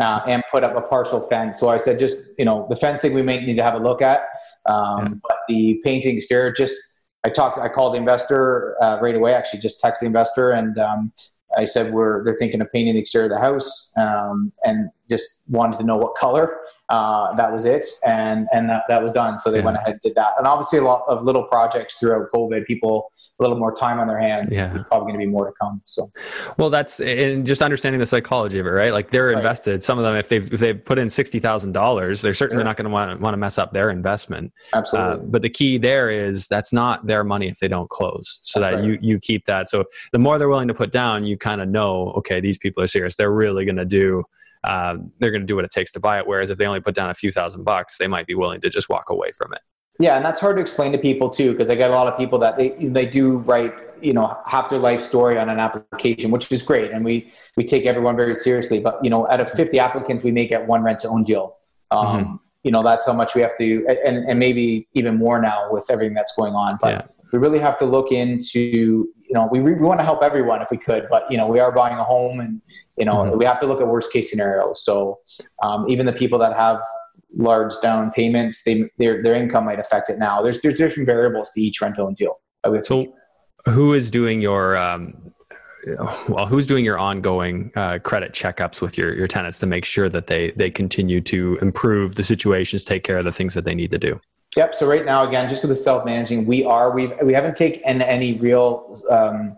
[0.03, 1.61] uh, and put up a partial fence.
[1.61, 4.03] So I said, just you know, the fencing we may need to have a look
[4.03, 4.22] at,
[4.66, 5.09] um, yeah.
[5.28, 6.53] but the painting exterior.
[6.53, 7.59] Just I talked.
[7.59, 9.32] I called the investor uh, right away.
[9.32, 11.12] Actually, just text the investor, and um,
[11.57, 15.43] I said we're they're thinking of painting the exterior of the house, um, and just
[15.49, 16.59] wanted to know what color.
[16.89, 19.39] Uh, that was it, and and that, that was done.
[19.39, 19.64] So they yeah.
[19.64, 20.33] went ahead and did that.
[20.37, 22.66] And obviously, a lot of little projects throughout COVID.
[22.66, 24.55] People a little more time on their hands.
[24.55, 24.68] Yeah.
[24.68, 25.80] There's probably going to be more to come.
[25.87, 26.11] So,
[26.59, 28.93] well, that's and just understanding the psychology of it, right?
[28.93, 29.37] Like they're right.
[29.37, 29.83] invested.
[29.83, 32.66] Some of them, if they've if they've put in sixty thousand dollars, they're certainly sure.
[32.66, 34.53] not going to want want to mess up their investment.
[34.74, 35.12] Absolutely.
[35.12, 38.41] Uh, but the key there is that's not their money if they don't close.
[38.43, 38.85] So that's that right.
[38.85, 39.70] you you keep that.
[39.70, 42.83] So the more they're willing to put down, you kind of know, okay, these people
[42.83, 43.16] are serious.
[43.16, 44.24] They're really going to do
[44.65, 46.27] uh, they're going to do what it takes to buy it.
[46.27, 48.71] Whereas if they only put down a few thousand bucks, they might be willing to
[48.71, 49.61] just walk away from it.
[49.99, 52.17] Yeah, and that's hard to explain to people too, because I get a lot of
[52.17, 56.31] people that they they do write you know half their life story on an application,
[56.31, 58.81] which is great, and we we take everyone very seriously.
[58.81, 61.57] But you know, out of 50 applicants, we may get one rent to own deal.
[61.91, 62.35] Um, mm-hmm.
[62.65, 65.91] You know, that's how much we have to, and and maybe even more now with
[65.91, 66.79] everything that's going on.
[66.81, 67.11] But.
[67.33, 70.68] We really have to look into you know, we, we want to help everyone if
[70.70, 72.61] we could, but you know, we are buying a home and,
[72.99, 73.39] you know, mm-hmm.
[73.39, 74.85] we have to look at worst case scenarios.
[74.85, 75.20] So
[75.62, 76.83] um, even the people that have
[77.35, 80.43] large down payments, they, their, their income might affect it now.
[80.43, 82.41] There's, there's different variables to each rental and deal.
[83.64, 85.33] So who is doing your, um,
[86.28, 90.11] well, who's doing your ongoing uh, credit checkups with your, your tenants to make sure
[90.11, 93.74] that they, they continue to improve the situations, take care of the things that they
[93.74, 94.20] need to do?
[94.57, 94.74] Yep.
[94.74, 98.03] So right now, again, just with the self managing, we are we we haven't taken
[98.03, 99.57] any real um,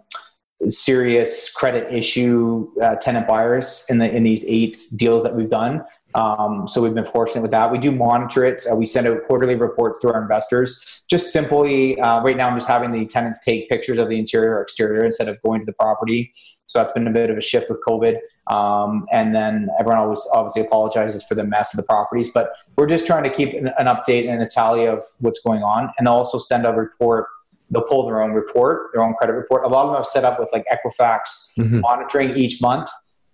[0.69, 5.85] serious credit issue uh, tenant buyers in the in these eight deals that we've done.
[6.15, 7.73] Um, so we've been fortunate with that.
[7.73, 8.65] We do monitor it.
[8.71, 11.03] Uh, we send out quarterly reports to our investors.
[11.11, 14.55] Just simply, uh, right now, I'm just having the tenants take pictures of the interior
[14.55, 16.33] or exterior instead of going to the property.
[16.67, 18.19] So that's been a bit of a shift with COVID.
[18.47, 22.87] Um, and then everyone always obviously apologizes for the mess of the properties, but we're
[22.87, 26.07] just trying to keep an, an update and a tally of what's going on, and
[26.07, 27.27] they'll also send a report.
[27.71, 29.65] They'll pull their own report, their own credit report.
[29.65, 31.81] A lot of them have set up with like Equifax mm-hmm.
[31.81, 32.91] monitoring each month,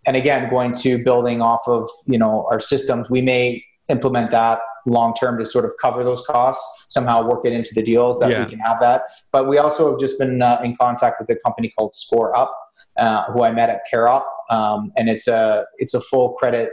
[0.07, 3.11] and again, going to building off of you know our systems.
[3.11, 7.53] We may implement that long term to sort of cover those costs somehow work it
[7.53, 8.45] into the deals that yeah.
[8.45, 11.39] we can have that but we also have just been uh, in contact with a
[11.45, 12.57] company called score up
[13.01, 16.70] uh, who I met at CAROP, um, and it's a it's a full credit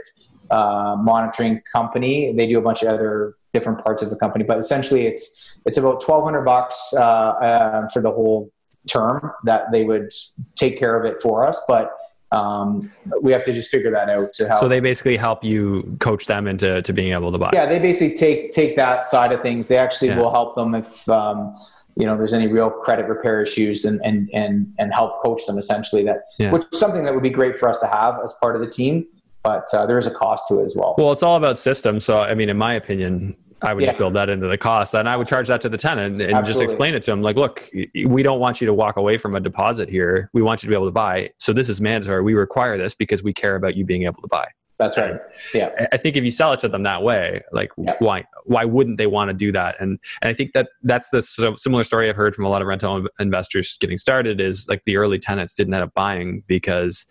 [0.50, 2.32] uh, monitoring company.
[2.32, 5.78] They do a bunch of other different parts of the company, but essentially it's it's
[5.78, 8.52] about twelve hundred bucks uh, uh, for the whole
[8.88, 10.12] term that they would
[10.54, 11.90] take care of it for us, but
[12.30, 14.60] um, we have to just figure that out to help.
[14.60, 17.50] So they basically help you coach them into to being able to buy.
[17.52, 19.68] Yeah, they basically take take that side of things.
[19.68, 20.18] They actually yeah.
[20.18, 21.56] will help them if um,
[21.96, 25.58] you know there's any real credit repair issues and and and and help coach them
[25.58, 26.04] essentially.
[26.04, 26.52] That yeah.
[26.52, 28.70] which is something that would be great for us to have as part of the
[28.70, 29.06] team.
[29.42, 30.96] But uh, there is a cost to it as well.
[30.98, 32.04] Well, it's all about systems.
[32.04, 33.90] So, I mean, in my opinion, I would yeah.
[33.90, 36.32] just build that into the cost and I would charge that to the tenant and
[36.32, 36.52] Absolutely.
[36.52, 37.68] just explain it to them like, look,
[38.06, 40.30] we don't want you to walk away from a deposit here.
[40.32, 41.30] We want you to be able to buy.
[41.38, 42.22] So this is mandatory.
[42.22, 44.46] We require this because we care about you being able to buy.
[44.78, 45.16] That's right.
[45.52, 45.70] Yeah.
[45.92, 47.96] I think if you sell it to them that way, like yeah.
[47.98, 49.74] why why wouldn't they want to do that?
[49.80, 52.68] And and I think that that's the similar story I've heard from a lot of
[52.68, 57.06] rental investors getting started is like the early tenants didn't end up buying because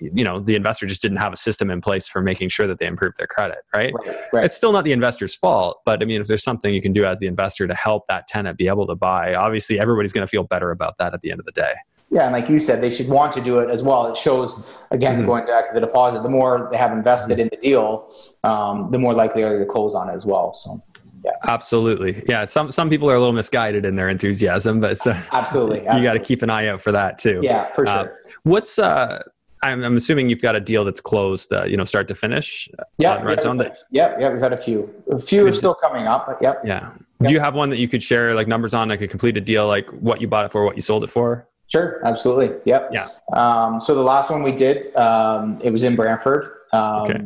[0.00, 2.78] you know the investor just didn't have a system in place for making sure that
[2.78, 3.92] they improved their credit right?
[3.94, 4.44] Right, right?
[4.44, 7.04] it's still not the investor's fault but i mean if there's something you can do
[7.04, 10.30] as the investor to help that tenant be able to buy obviously everybody's going to
[10.30, 11.74] feel better about that at the end of the day
[12.10, 14.68] yeah and like you said they should want to do it as well it shows
[14.90, 15.26] again mm-hmm.
[15.26, 17.40] going back to the deposit the more they have invested mm-hmm.
[17.40, 18.10] in the deal
[18.44, 20.82] um, the more likely are they to close on it as well so
[21.24, 21.32] yeah.
[21.44, 22.22] Absolutely.
[22.28, 22.44] Yeah.
[22.44, 25.98] Some some people are a little misguided in their enthusiasm, but so absolutely, absolutely.
[25.98, 27.40] you got to keep an eye out for that too.
[27.42, 28.12] Yeah, for uh, sure.
[28.12, 29.22] Uh, what's uh
[29.62, 32.68] I'm, I'm assuming you've got a deal that's closed, uh, you know, start to finish.
[32.98, 34.92] Yeah, yeah, we've had, yeah, yeah, we've had a few.
[35.10, 36.26] A few are still coming up.
[36.26, 36.62] But yep.
[36.64, 36.92] Yeah.
[37.20, 37.28] Yep.
[37.28, 39.68] Do you have one that you could share like numbers on, like a completed deal,
[39.68, 41.46] like what you bought it for, what you sold it for?
[41.66, 42.56] Sure, absolutely.
[42.64, 42.90] Yep.
[42.92, 43.08] Yeah.
[43.34, 46.52] Um, so the last one we did, um, it was in Brantford.
[46.72, 47.20] Um, okay.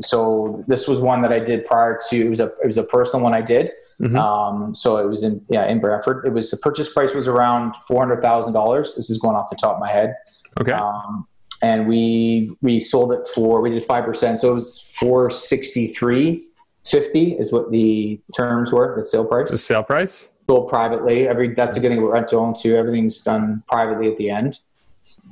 [0.00, 2.16] So this was one that I did prior to.
[2.16, 3.72] It was a it was a personal one I did.
[4.00, 4.16] Mm-hmm.
[4.16, 6.26] Um, so it was in yeah in Brantford.
[6.26, 8.94] It was the purchase price was around four hundred thousand dollars.
[8.94, 10.14] This is going off the top of my head.
[10.60, 10.72] Okay.
[10.72, 11.26] Um,
[11.66, 15.88] and we we sold it for we did five percent, so it was four sixty
[15.88, 16.46] three
[16.84, 19.50] fifty is what the terms were, the sale price.
[19.50, 21.26] The sale price sold privately.
[21.26, 22.76] Every that's a good thing about rent to own too.
[22.76, 24.60] Everything's done privately at the end,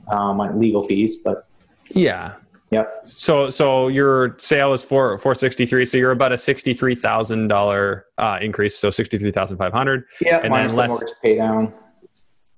[0.09, 1.47] um, on legal fees, but
[1.91, 2.35] yeah.
[2.71, 3.03] Yep.
[3.05, 5.85] So so your sale is for four sixty three.
[5.85, 8.07] So you're about a sixty three thousand uh, dollar
[8.41, 8.77] increase.
[8.77, 10.07] So sixty three thousand five hundred.
[10.21, 10.41] Yeah.
[10.43, 11.73] And then less mortgage pay down.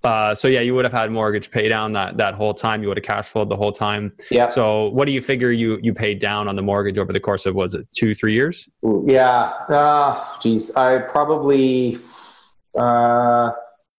[0.06, 2.80] Uh, so yeah, you would have had mortgage pay down that that whole time.
[2.80, 4.12] You would have cash flowed the whole time.
[4.30, 4.46] Yeah.
[4.46, 7.44] So what do you figure you you paid down on the mortgage over the course
[7.44, 8.68] of was it two three years?
[9.04, 9.52] Yeah.
[9.68, 11.98] Uh, geez, I probably.
[12.78, 13.50] Uh,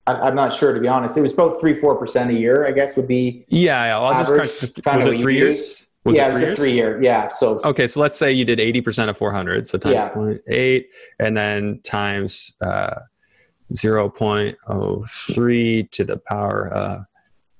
[0.06, 1.18] I, am not sure to be honest.
[1.18, 2.66] It was about three four percent a year.
[2.66, 3.46] I guess would be.
[3.50, 3.98] Yeah, yeah.
[3.98, 5.04] Well, I'll average, just crunch.
[5.04, 5.88] Was it three years?
[6.06, 6.58] Was yeah, it three it was a years?
[6.58, 7.04] three year.
[7.04, 7.28] Yeah.
[7.28, 10.10] So Okay, so let's say you did 80% of 400, so times Yeah.
[10.12, 10.86] 0.8,
[11.20, 13.02] and then times uh,
[13.74, 17.04] 0.03 to the power uh,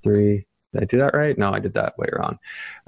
[0.04, 0.46] 3.
[0.74, 1.38] Did I do that right?
[1.38, 2.38] No, I did that way wrong.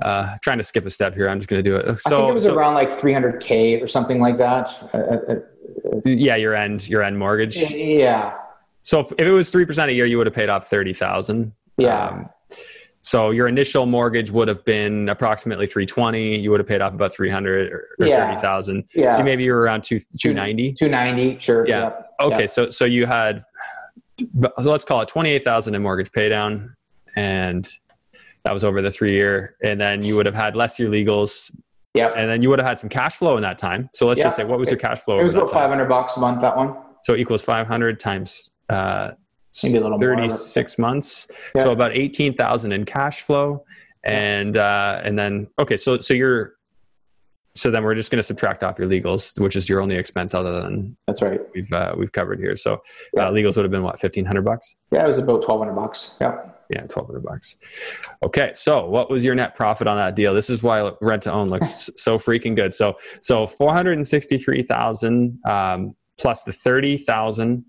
[0.01, 1.30] Uh, trying to skip a step here.
[1.30, 1.99] I'm just going to do it.
[1.99, 4.70] So, I think it was so- around like 300k or something like that.
[4.93, 5.36] Uh, uh,
[6.05, 7.57] yeah, your end, your end mortgage.
[7.57, 8.38] uh, yeah.
[8.82, 11.51] So if, if it was 3% a year, you would have paid off 30,000.
[11.78, 12.07] Yeah.
[12.07, 12.30] Um,
[13.02, 16.38] so your initial mortgage would have been approximately 320.
[16.39, 18.28] You would have paid off about 300 or, or Yeah.
[18.28, 18.84] 30,000.
[18.93, 19.16] Yeah.
[19.16, 20.74] So maybe you were around two, 290.
[20.74, 21.39] 290.
[21.39, 21.68] Sure.
[21.68, 21.82] Yeah.
[21.84, 22.08] Yep.
[22.22, 22.50] Okay, Yep.
[22.50, 23.43] so so you had,
[24.34, 26.74] but let's call it twenty eight thousand in mortgage paydown,
[27.16, 27.68] and
[28.43, 31.56] that was over the three year, and then you would have had less your legals,
[31.93, 32.14] Yep.
[32.18, 33.89] and then you would have had some cash flow in that time.
[33.93, 34.26] So let's Yeah.
[34.26, 35.20] just say, what was your cash flow?
[35.20, 36.41] It was about 500 bucks a month.
[36.41, 36.76] That one.
[37.04, 39.12] So equals five hundred times uh,
[39.64, 41.28] Maybe a little more, thirty six months.
[41.56, 41.64] Yeah.
[41.64, 43.64] So about eighteen thousand in cash flow,
[44.04, 46.54] and uh, and then okay, so so you're.
[47.56, 50.36] So then we're just going to subtract off your legals, which is your only expense
[50.36, 51.41] other than That's right.
[51.56, 52.56] we've uh, we've covered here.
[52.56, 52.80] So
[53.16, 53.24] Yeah.
[53.28, 54.76] uh, legals would have been what fifteen hundred bucks.
[54.91, 56.16] Yeah, it was about 1200 bucks.
[56.22, 56.38] Yeah.
[56.70, 57.56] Yeah, twelve hundred bucks.
[58.24, 60.36] Okay, so what was your net profit on that deal?
[60.36, 62.72] This is why rent to own looks so freaking good.
[62.72, 67.66] So so four hundred and sixty three thousand um, plus the thirty thousand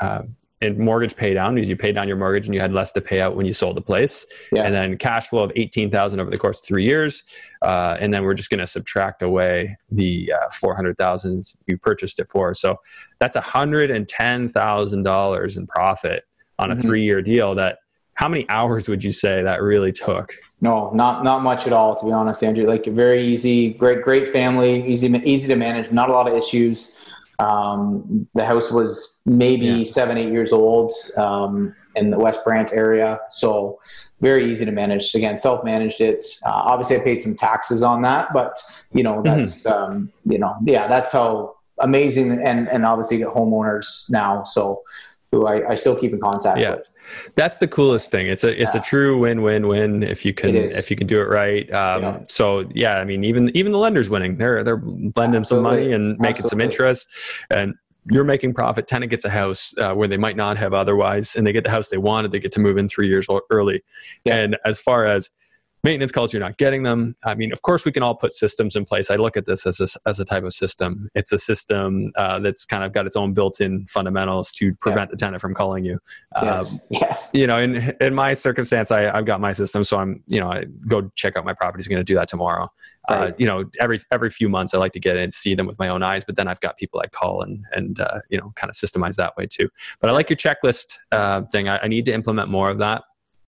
[0.00, 0.22] uh,
[0.62, 3.00] in mortgage pay down because you paid down your mortgage and you had less to
[3.00, 4.62] pay out when you sold the place, Yeah.
[4.62, 7.24] and then cash flow of eighteen thousand over the course of three years,
[7.62, 11.76] uh, and then we're just going to subtract away the uh, four hundred thousand you
[11.76, 12.54] purchased it for.
[12.54, 12.76] So
[13.18, 16.24] that's hundred and ten thousand dollars in profit
[16.58, 16.82] on a Mhm.
[16.82, 17.54] three year deal.
[17.54, 17.78] That
[18.14, 20.32] how many hours would you say that really took?
[20.62, 22.66] No, not not much at all, to be honest, Andrew.
[22.66, 26.96] Like very easy, great great family, easy easy to manage, not a lot of issues.
[27.38, 29.84] Um, the house was maybe Yeah.
[29.84, 33.78] seven eight years old um, in the West Brant area, so
[34.20, 35.14] very easy to manage.
[35.14, 36.24] Again, self managed it.
[36.44, 38.58] Uh, obviously, I paid some taxes on that, but
[38.92, 44.10] you know that's um, you know yeah, that's how amazing and and obviously get homeowners
[44.10, 44.42] now.
[44.44, 44.82] So
[45.32, 46.76] who I, I still keep in contact Yeah.
[46.76, 46.90] with.
[47.34, 48.26] That's the coolest thing.
[48.28, 51.20] It's a it's a true win win win if you can if you can do
[51.20, 51.70] it right.
[51.72, 52.18] Um, Yeah.
[52.28, 54.36] So yeah, I mean even even the lenders winning.
[54.36, 54.82] They're they're
[55.16, 57.08] lending some money and making some interest,
[57.50, 57.74] and
[58.10, 58.86] you're making profit.
[58.86, 61.70] Tenant gets a house uh, where they might not have otherwise, and they get the
[61.70, 62.30] house they wanted.
[62.30, 63.82] They get to move in three years early.
[64.24, 64.36] Yeah.
[64.36, 65.30] And as far as
[65.86, 67.14] maintenance calls, you're not getting them.
[67.24, 69.08] I mean, of course, we can all put systems in place.
[69.08, 71.08] I look at this as a, as a type of system.
[71.14, 75.16] It's a system uh, that's kind of got its own built-in fundamentals to prevent the
[75.16, 75.98] tenant from calling you.
[76.34, 79.98] Um, Yes, yes, you know, in in my circumstance, I, I've got my system, so
[79.98, 81.86] I'm, you know, I go check out my properties.
[81.86, 82.70] I'm going to do that tomorrow.
[83.08, 85.66] Uh, you know, every every few months, I like to get in and see them
[85.66, 86.24] with my own eyes.
[86.24, 89.16] But then I've got people I call and and uh, you know, kind of systemize
[89.16, 89.68] that way too.
[90.00, 91.68] But I like your checklist uh, thing.
[91.68, 93.02] I, I need to implement more of that.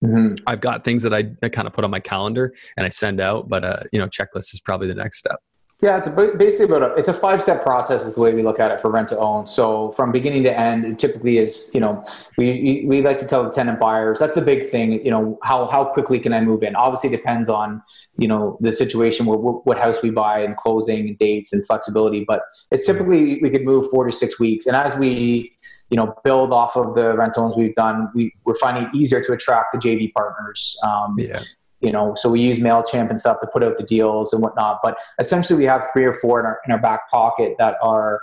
[0.05, 0.41] Mhm.
[0.47, 3.21] I've got things that I, I kind of put on my calendar and I send
[3.21, 5.41] out, but uh, you know, checklist is probably the next step.
[5.81, 8.59] Yeah, it's basically about a, it's a five step process is the way we look
[8.59, 9.47] at it for rent to own.
[9.47, 12.05] So from beginning to end, it typically is you know
[12.37, 15.05] we we like to tell the tenant buyers that's the big thing.
[15.05, 16.75] You know how how quickly can I move in?
[16.75, 17.81] Obviously depends on
[18.17, 22.25] you know the situation where what house we buy and closing and dates and flexibility.
[22.27, 24.67] But it's typically we could move four to six weeks.
[24.67, 25.53] And as we
[25.91, 29.23] you know build off of the rent rentals we've done, we we're finding it easier
[29.23, 30.77] to attract the JV partners.
[30.83, 31.41] Um, Yeah.
[31.81, 34.81] You know, so we use MailChimp and stuff to put out the deals and whatnot.
[34.83, 38.21] But essentially, we have three or four in our, in our back pocket that are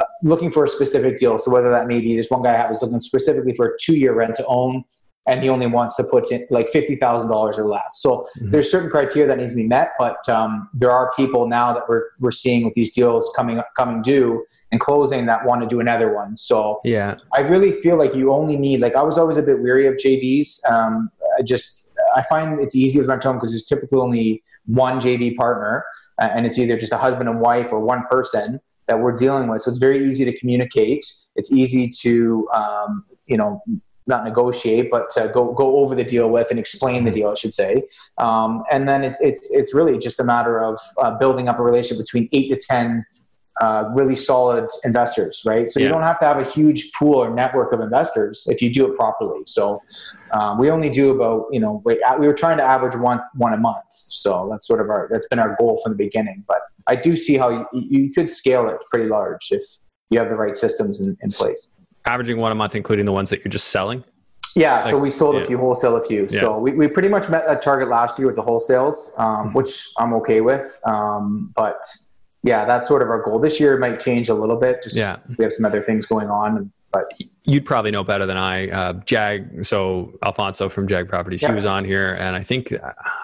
[0.00, 1.38] uh, looking for a specific deal.
[1.38, 3.70] So whether that may be, there's one guy I have is looking specifically for a
[3.80, 4.84] two year rent to own,
[5.26, 8.00] and he only wants to put in like fifty thousand dollars or less.
[8.00, 8.50] So Mhm.
[8.50, 9.92] there's certain criteria that needs to be met.
[9.98, 14.02] But um, there are people now that we're we're seeing with these deals coming coming
[14.02, 16.36] due and closing that want to do another one.
[16.36, 17.14] So Yeah.
[17.32, 19.94] I really feel like you only need like I was always a bit weary of
[19.94, 20.60] JVs.
[20.70, 25.00] Um, I just I find it's easy with rent home because there's typically only one
[25.00, 25.84] JV partner,
[26.20, 29.48] uh, and it's either just a husband and wife or one person that we're dealing
[29.48, 29.62] with.
[29.62, 31.04] So it's very easy to communicate.
[31.36, 33.62] It's easy to um, you know
[34.06, 37.34] not negotiate, but to go go over the deal with and explain the deal, I
[37.34, 37.82] should say.
[38.16, 41.62] Um, and then it's it's it's really just a matter of uh, building up a
[41.62, 43.04] relationship between eight to ten
[43.60, 45.68] uh, really solid investors, right?
[45.68, 48.72] So you don't have to have a huge pool or network of investors if you
[48.72, 49.40] do it properly.
[49.46, 49.82] So
[50.32, 53.52] um, we only do about you know we, we were trying to average one one
[53.52, 53.84] a month.
[53.90, 56.44] So that's sort of our that's been our goal from the beginning.
[56.46, 59.62] But I do see how you, you could scale it pretty large if
[60.10, 61.70] you have the right systems in, in place.
[62.06, 64.02] Averaging one a month, including the ones that you're just selling.
[64.54, 65.42] Yeah, so we sold yeah.
[65.42, 66.28] a few, wholesale a few.
[66.28, 69.54] So we, we pretty much met that target last year with the wholesales, um, Mhm.
[69.54, 70.80] which I'm okay with.
[70.84, 71.80] Um, but
[72.42, 73.38] yeah, that's sort of our goal.
[73.38, 74.82] This year might change a little bit.
[74.82, 75.18] Just Yeah.
[75.36, 76.72] we have some other things going on.
[76.90, 77.04] But
[77.48, 78.68] you'd probably know better than I.
[78.68, 81.48] Uh, Jag, so Alfonso from Jag Properties, yeah.
[81.48, 82.74] he was on here, and I think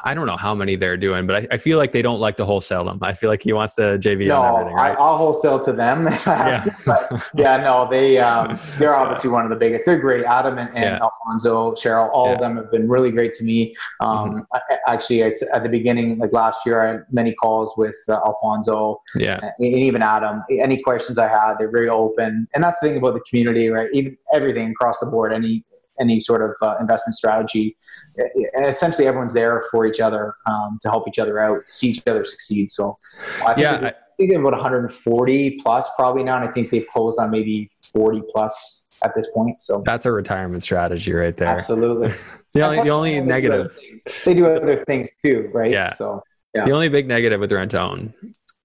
[0.05, 2.37] I don't know how many they're doing, but I, I, feel like they don't like
[2.39, 2.99] to wholesale them.
[3.03, 4.77] I feel like he wants the JV no, on everything.
[4.77, 4.97] Right?
[4.97, 6.73] I, will wholesale to them if I have yeah.
[6.73, 6.77] to.
[6.87, 9.85] But yeah, no, they um, they're obviously one of the biggest.
[9.85, 10.25] They're great.
[10.25, 10.99] Adam and, and yeah.
[11.03, 13.75] Alfonso, Cheryl, all of them have been really great to me.
[14.01, 14.39] Um, mm-hmm.
[14.55, 19.03] I, actually, at the beginning, like last year, I had many calls with uh, Alfonso,
[19.17, 20.43] yeah, and even Adam.
[20.51, 23.91] Any questions I had, they're very open, and that's the thing about the community, right?
[23.93, 25.65] Even everything across the board, any
[26.01, 27.77] any sort of uh, investment strategy.
[28.55, 32.03] And essentially, everyone's there for each other um, to help each other out, see each
[32.07, 32.71] other succeed.
[32.73, 32.99] So,
[33.43, 36.87] I think, yeah, I, I think about 140 plus probably now, and I think they've
[36.89, 39.61] closed on maybe 40 plus at this point.
[39.61, 41.49] So that's a retirement strategy right there.
[41.49, 42.13] Absolutely.
[42.55, 43.79] the only the only negative
[44.25, 45.73] they do other things too, right?
[45.73, 45.91] Yeah.
[45.91, 46.23] So
[46.55, 46.65] yeah.
[46.65, 48.15] the only big negative with rent to own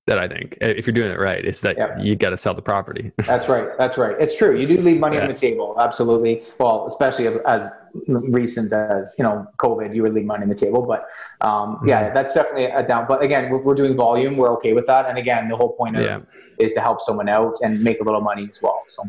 [0.09, 2.63] that I think, if you're doing it right, it's that you got to sell the
[2.63, 3.11] property.
[3.17, 3.69] That's right.
[3.77, 4.15] That's right.
[4.19, 4.57] It's true.
[4.57, 5.21] You do leave money yeah.
[5.21, 5.75] on the table.
[5.79, 6.43] Absolutely.
[6.59, 7.69] Well, especially as
[8.07, 10.81] recent as you know COVID, you would leave money on the table.
[10.81, 11.07] But
[11.41, 11.89] um, mm-hmm.
[11.89, 13.05] yeah, that's definitely a down.
[13.07, 14.35] But again, we're, we're, doing volume.
[14.35, 15.05] We're okay with that.
[15.07, 16.21] And again, the whole point of yeah.
[16.57, 18.81] is to help someone out and make a little money as well.
[18.87, 19.03] So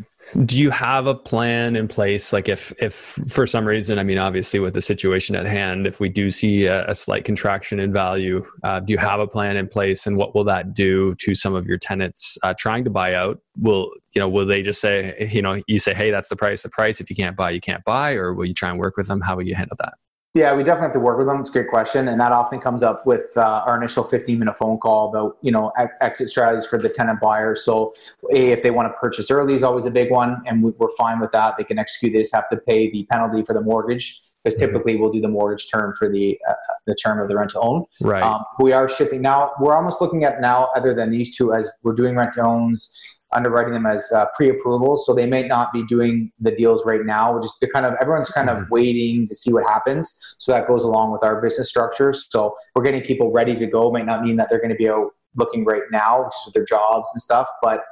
[0.45, 2.33] do you have a plan in place?
[2.33, 6.01] Like if if for some reason i mean obviously with the situation at hand if
[6.01, 9.57] we do see a, a slight contraction in value uh, do you have a plan
[9.57, 12.91] in place and what will that do to some of your tenants uh, trying to
[12.91, 13.41] buy out?
[13.59, 16.63] Will you know will they just say you know you say hey that's the price
[16.63, 17.01] the price.
[17.01, 19.21] If you can't buy you can't buy or will you try and work with them?
[19.21, 19.95] How will you handle that
[20.33, 21.41] yeah, we definitely have to work with them.
[21.41, 24.79] It's a great question, and that often comes up with uh, our initial 15-minute phone
[24.79, 27.65] call about you know exit strategies for the tenant buyers.
[27.65, 27.95] So,
[28.33, 31.19] a, if they want to purchase early is always a big one, and we're fine
[31.19, 31.57] with that.
[31.59, 32.13] They can execute.
[32.13, 34.73] They just have to pay the penalty for the mortgage because mm-hmm.
[34.73, 36.55] typically we'll do the mortgage term for the uh,
[36.87, 37.87] the term of the rent to own.
[38.01, 38.23] Right.
[38.23, 39.51] Um, we are shifting now.
[39.59, 42.97] We're almost looking at now, other than these two, as we're doing rent to owns
[43.33, 47.41] underwriting them as uh, pre-approvals, so they may not be doing the deals right now.
[47.41, 48.63] Just to kind of everyone's kind mm-hmm.
[48.63, 50.19] of waiting to see what happens.
[50.39, 52.27] So that goes along with our business structures.
[52.31, 53.91] So we're getting people ready to go.
[53.91, 56.65] Might not mean that they're going to be out looking right now, just with their
[56.65, 57.83] jobs and stuff, but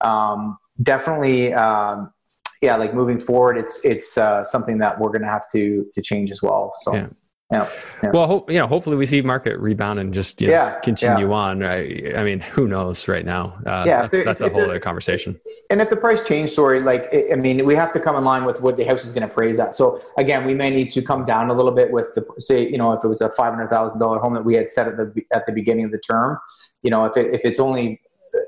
[0.00, 1.54] um, definitely.
[1.54, 2.12] Um,
[2.60, 6.02] yeah, like moving forward, it's it's uh, something that we're going to have to to
[6.02, 6.72] change as well.
[6.80, 7.06] So yeah.
[7.50, 7.70] Yeah,
[8.02, 8.10] yeah.
[8.10, 11.28] Well, ho- you know, hopefully we see market rebound and just you know, yeah, continue
[11.28, 11.34] yeah.
[11.34, 11.64] on.
[11.64, 13.58] I, I, mean, who knows right now?
[13.64, 15.40] Uh, yeah, that's, that's a whole other conversation.
[15.70, 18.44] And if the price change story, like, I mean, we have to come in line
[18.44, 19.74] with what the house is going to praise at.
[19.74, 22.76] So again, we may need to come down a little bit with the say, you
[22.76, 24.98] know, if it was a five hundred thousand dollar home that we had set at
[24.98, 26.38] the at the beginning of the term,
[26.82, 27.98] you know, if it if it's only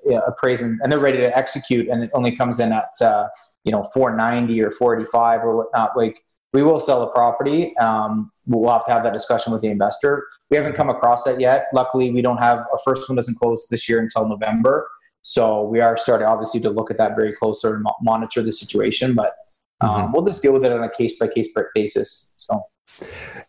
[0.05, 3.29] you know, appraising and they're ready to execute and it only comes in at uh,
[3.65, 6.23] you know 490 or 485 or whatnot, like
[6.53, 7.77] we will sell the property.
[7.79, 10.27] Um, we'll have to have that discussion with the investor.
[10.51, 11.67] We haven't come across that yet.
[11.73, 14.89] Luckily, we don't have our first one doesn't close this year until November.
[15.23, 19.15] So we are starting obviously to look at that very closer and monitor the situation.
[19.15, 19.35] But
[19.81, 20.13] um, mm-hmm.
[20.13, 22.33] we'll just deal with it on a case by case basis.
[22.37, 22.63] So.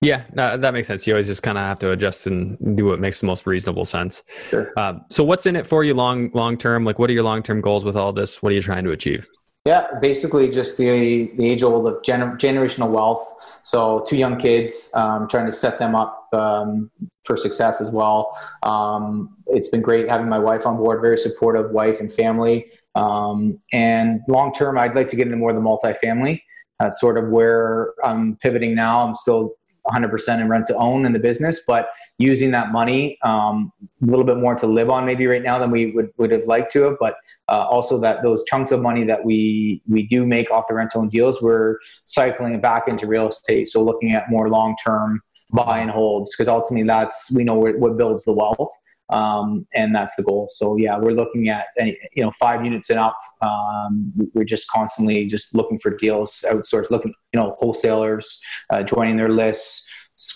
[0.02, 1.08] Yeah, no, that makes sense.
[1.08, 3.86] You always just kind of have to adjust and do what makes the most reasonable
[3.86, 4.24] sense.
[4.50, 4.72] Sure.
[4.78, 6.86] Um, so, what's in it for you long long term?
[6.86, 8.44] Like, what are your long term goals with all this?
[8.44, 9.28] What are you trying to achieve?
[9.64, 13.60] Yeah, basically just the the age old of gener- generational wealth.
[13.62, 16.90] So two young kids, um, trying to set them up um,
[17.24, 18.36] for success as well.
[18.64, 22.72] Um, it's been great having my wife on board, very supportive wife and family.
[22.96, 26.42] Um, and long term, I'd like to get into more of the multifamily.
[26.80, 29.06] That's sort of where I'm pivoting now.
[29.06, 29.54] I'm still
[29.88, 33.72] 100% in rent to own in the business, but using that money um,
[34.02, 36.46] a little bit more to live on maybe right now than we would, would have
[36.46, 37.16] liked to have, but
[37.50, 40.92] uh, also that those chunks of money that we we do make off the rent
[40.92, 43.68] to own deals, we're cycling back into real estate.
[43.70, 45.22] So looking at more long term
[45.54, 48.72] buy and holds because ultimately that's we know what builds the wealth.
[49.12, 50.48] Um, and that's the goal.
[50.50, 53.18] So yeah, we're looking at you know five units and up.
[53.42, 58.40] Um, we're just constantly just looking for deals, outsource, looking you know wholesalers
[58.70, 59.88] uh, joining their lists,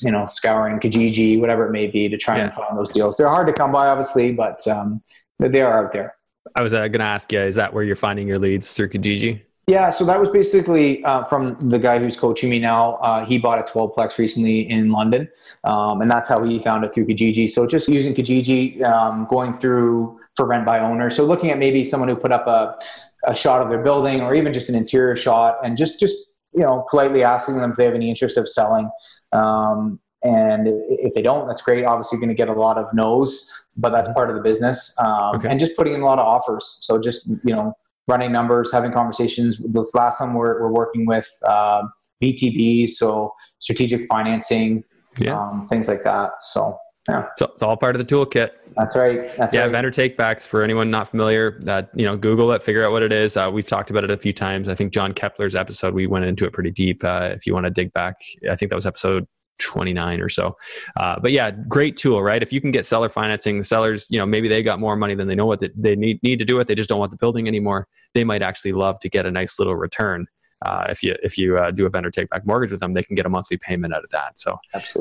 [0.01, 2.45] you know scouring Kijiji, whatever it may be, to try yeah.
[2.45, 3.15] and find those deals.
[3.17, 5.01] They're hard to come by, obviously, but um,
[5.39, 6.15] they are out there.
[6.55, 8.89] I was uh, going to ask you, is that where you're finding your leads through
[8.89, 9.41] Kijiji?
[9.67, 12.95] Yeah, so that was basically uh, from the guy who's coaching me now.
[12.95, 15.27] Uh, he bought a 12 plex recently in London,
[15.63, 17.49] um, and that's how he found it through Kijiji.
[17.49, 21.09] So just using Kijiji, um, going through for rent by owner.
[21.09, 22.77] So looking at maybe someone who put up a,
[23.23, 26.15] a shot of their building or even just an interior shot, and just just
[26.53, 28.91] you know politely asking them if they have any interest of selling.
[29.31, 31.85] Um, and if they don't, that's great.
[31.85, 34.95] Obviously, you're going to get a lot of no's, but that's part of the business.
[34.99, 35.49] Um, okay.
[35.49, 36.77] And just putting in a lot of offers.
[36.81, 37.75] So just you know
[38.07, 39.57] running numbers, having conversations.
[39.65, 41.83] This last time we're, we're working with uh,
[42.21, 44.83] VTBs, so strategic financing,
[45.17, 45.37] yeah.
[45.37, 46.31] um, things like that.
[46.41, 46.77] So
[47.09, 47.27] Yeah.
[47.35, 48.49] So it's all part of the toolkit.
[48.75, 49.35] That's right.
[49.37, 49.71] That's yeah, right.
[49.71, 51.59] vendor takebacks for anyone not familiar.
[51.61, 53.37] That you know, Google it, figure out what it is.
[53.37, 54.69] Uh, we've talked about it a few times.
[54.69, 57.03] I think John Kepler's episode we went into it pretty deep.
[57.03, 58.15] Uh, if you want to dig back,
[58.49, 59.27] I think that was episode
[59.59, 60.55] 29 or so.
[60.99, 62.41] Uh, but yeah, great tool, right?
[62.41, 65.15] If you can get seller financing, the sellers, you know, maybe they got more money
[65.15, 66.67] than they know what they need need to do it.
[66.67, 67.87] They just don't want the building anymore.
[68.13, 70.27] They might actually love to get a nice little return.
[70.65, 73.03] Uh, if you if you uh, do a vendor take back mortgage with them, they
[73.03, 74.39] can get a monthly payment out of that.
[74.39, 74.57] So,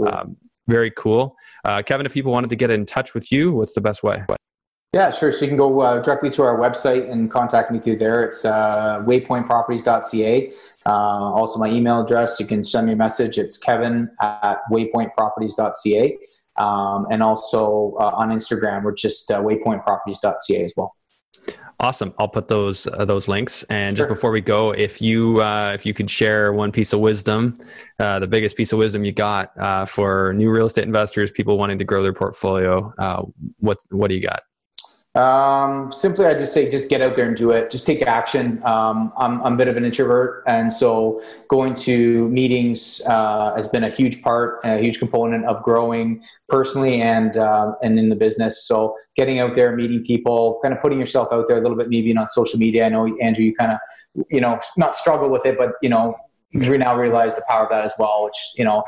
[0.07, 0.37] um,
[0.67, 1.37] very cool.
[1.65, 4.25] Uh, Kevin, if people wanted to get in touch with you, what's the best way?
[4.95, 5.33] Yeah, sure.
[5.33, 8.23] So you can go uh, directly to our website and contact me through there.
[8.23, 10.53] It's uh, waypointproperties.ca.
[10.87, 13.39] Uh, also, my email address, you can send me a message.
[13.39, 16.19] It's kevin at waypointproperties.ca.
[16.57, 20.95] Um, and also uh, on Instagram, we're just uh, waypointproperties.ca as well.
[21.81, 22.15] Awesome.
[22.19, 23.65] I'll put those uh, those links.
[23.65, 24.15] And just sure.
[24.15, 27.55] before we go, if you uh, if you could share one piece of wisdom,
[27.99, 31.59] uh, the biggest piece of wisdom you got uh, for new real estate investors, people
[31.59, 33.23] wanting to grow their portfolio, uh,
[33.59, 34.43] what what do you got?
[35.15, 37.71] Um, simply, I just say, just get out there and do it.
[37.71, 38.61] Just take action.
[38.65, 43.69] Um, I'm, I'm a bit of an introvert, and so going to meetings uh, has
[43.69, 48.17] been a huge part, a huge component of growing personally and uh, and in the
[48.17, 48.67] business.
[48.67, 51.89] So getting out there, meeting people, kind of putting yourself out there a little bit,
[51.89, 52.87] maybe on social media.
[52.87, 53.79] I know Andrew, you kind of,
[54.31, 56.17] you know, not struggle with it, but you know,
[56.55, 58.83] we now realize the power of that as well, which you know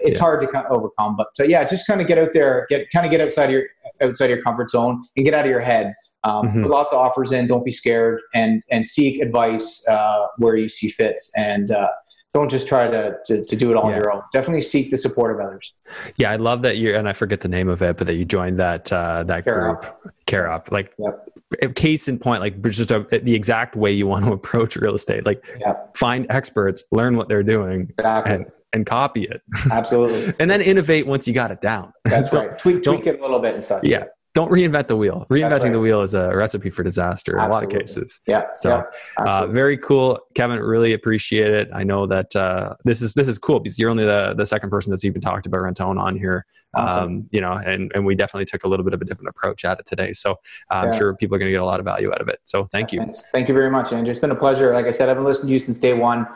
[0.00, 0.24] it's yeah.
[0.24, 1.16] hard to kind of overcome.
[1.16, 3.64] But so yeah, just kind of get out there, get kind of get outside your
[4.02, 5.94] outside your comfort zone and get out of your head.
[6.24, 6.62] Um, mm-hmm.
[6.62, 7.46] Put lots of offers in.
[7.46, 11.20] Don't be scared, and and seek advice uh, where you see fit.
[11.36, 11.88] And uh,
[12.36, 13.96] don't just try to, to, to do it all yeah.
[13.96, 14.22] on your own.
[14.30, 15.72] Definitely seek the support of others.
[16.18, 18.26] Yeah, I love that you and I forget the name of it, but that you
[18.26, 20.02] joined that uh, that Care group, up.
[20.26, 20.70] CAROP.
[20.70, 21.74] Like, yep.
[21.74, 25.24] case in point, like just a, the exact way you want to approach real estate.
[25.24, 25.96] Like, yep.
[25.96, 28.34] find experts, learn what they're doing, exactly.
[28.34, 28.46] and
[28.76, 29.42] and copy it.
[29.72, 30.34] Absolutely.
[30.40, 31.92] and then innovate once you got it down.
[32.04, 32.56] That's right.
[32.58, 33.82] Tweak, tweak it a little bit and stuff.
[33.82, 34.04] Yeah.
[34.34, 35.26] Don't reinvent the wheel.
[35.30, 35.72] Reinventing right.
[35.72, 37.44] the wheel is a recipe for disaster Absolutely.
[37.46, 38.20] in a lot of cases.
[38.26, 38.48] Yeah.
[38.52, 38.84] So,
[39.18, 40.60] yeah, uh, very cool, Kevin.
[40.60, 41.70] Really appreciate it.
[41.72, 44.68] I know that uh, this is this is cool because you're only the the second
[44.68, 46.44] person that's even talked about rent own on here.
[46.74, 47.04] Awesome.
[47.04, 49.64] Um, you know, and and we definitely took a little bit of a different approach
[49.64, 50.12] at it today.
[50.12, 50.34] So uh,
[50.70, 50.98] I'm yeah.
[50.98, 52.40] sure people are going to get a lot of value out of it.
[52.44, 53.00] So thank you.
[53.00, 53.22] Thanks.
[53.32, 54.10] Thank you very much, Andrew.
[54.10, 54.74] It's been a pleasure.
[54.74, 56.26] Like I said, I've been listening to you since day one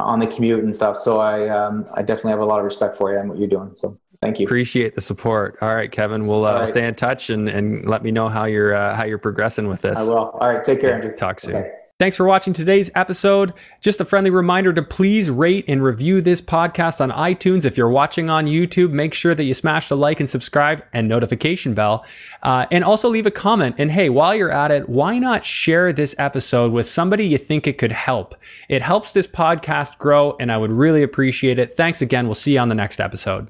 [0.00, 0.96] on the commute and stuff.
[0.96, 3.48] So I um, I definitely have a lot of respect for you and what you're
[3.48, 3.72] doing.
[3.74, 4.46] So thank you.
[4.46, 5.56] Appreciate the support.
[5.62, 6.68] All right, Kevin, we'll uh, right.
[6.68, 9.82] stay in touch and, and let me know how you're uh, how you're progressing with
[9.82, 9.98] this.
[9.98, 10.30] I will.
[10.30, 11.14] All right, take care, Andrew.
[11.14, 11.56] Talk soon.
[11.56, 11.72] Okay.
[11.98, 13.54] Thanks for watching today's episode.
[13.80, 17.64] Just a friendly reminder to please rate and review this podcast on iTunes.
[17.64, 21.08] If you're watching on YouTube, make sure that you smash the like and subscribe and
[21.08, 22.04] notification bell.
[22.42, 23.76] Uh, and also leave a comment.
[23.78, 27.66] And hey, while you're at it, why not share this episode with somebody you think
[27.66, 28.34] it could help?
[28.68, 31.78] It helps this podcast grow, and I would really appreciate it.
[31.78, 32.26] Thanks again.
[32.26, 33.48] We'll see you on the next episode.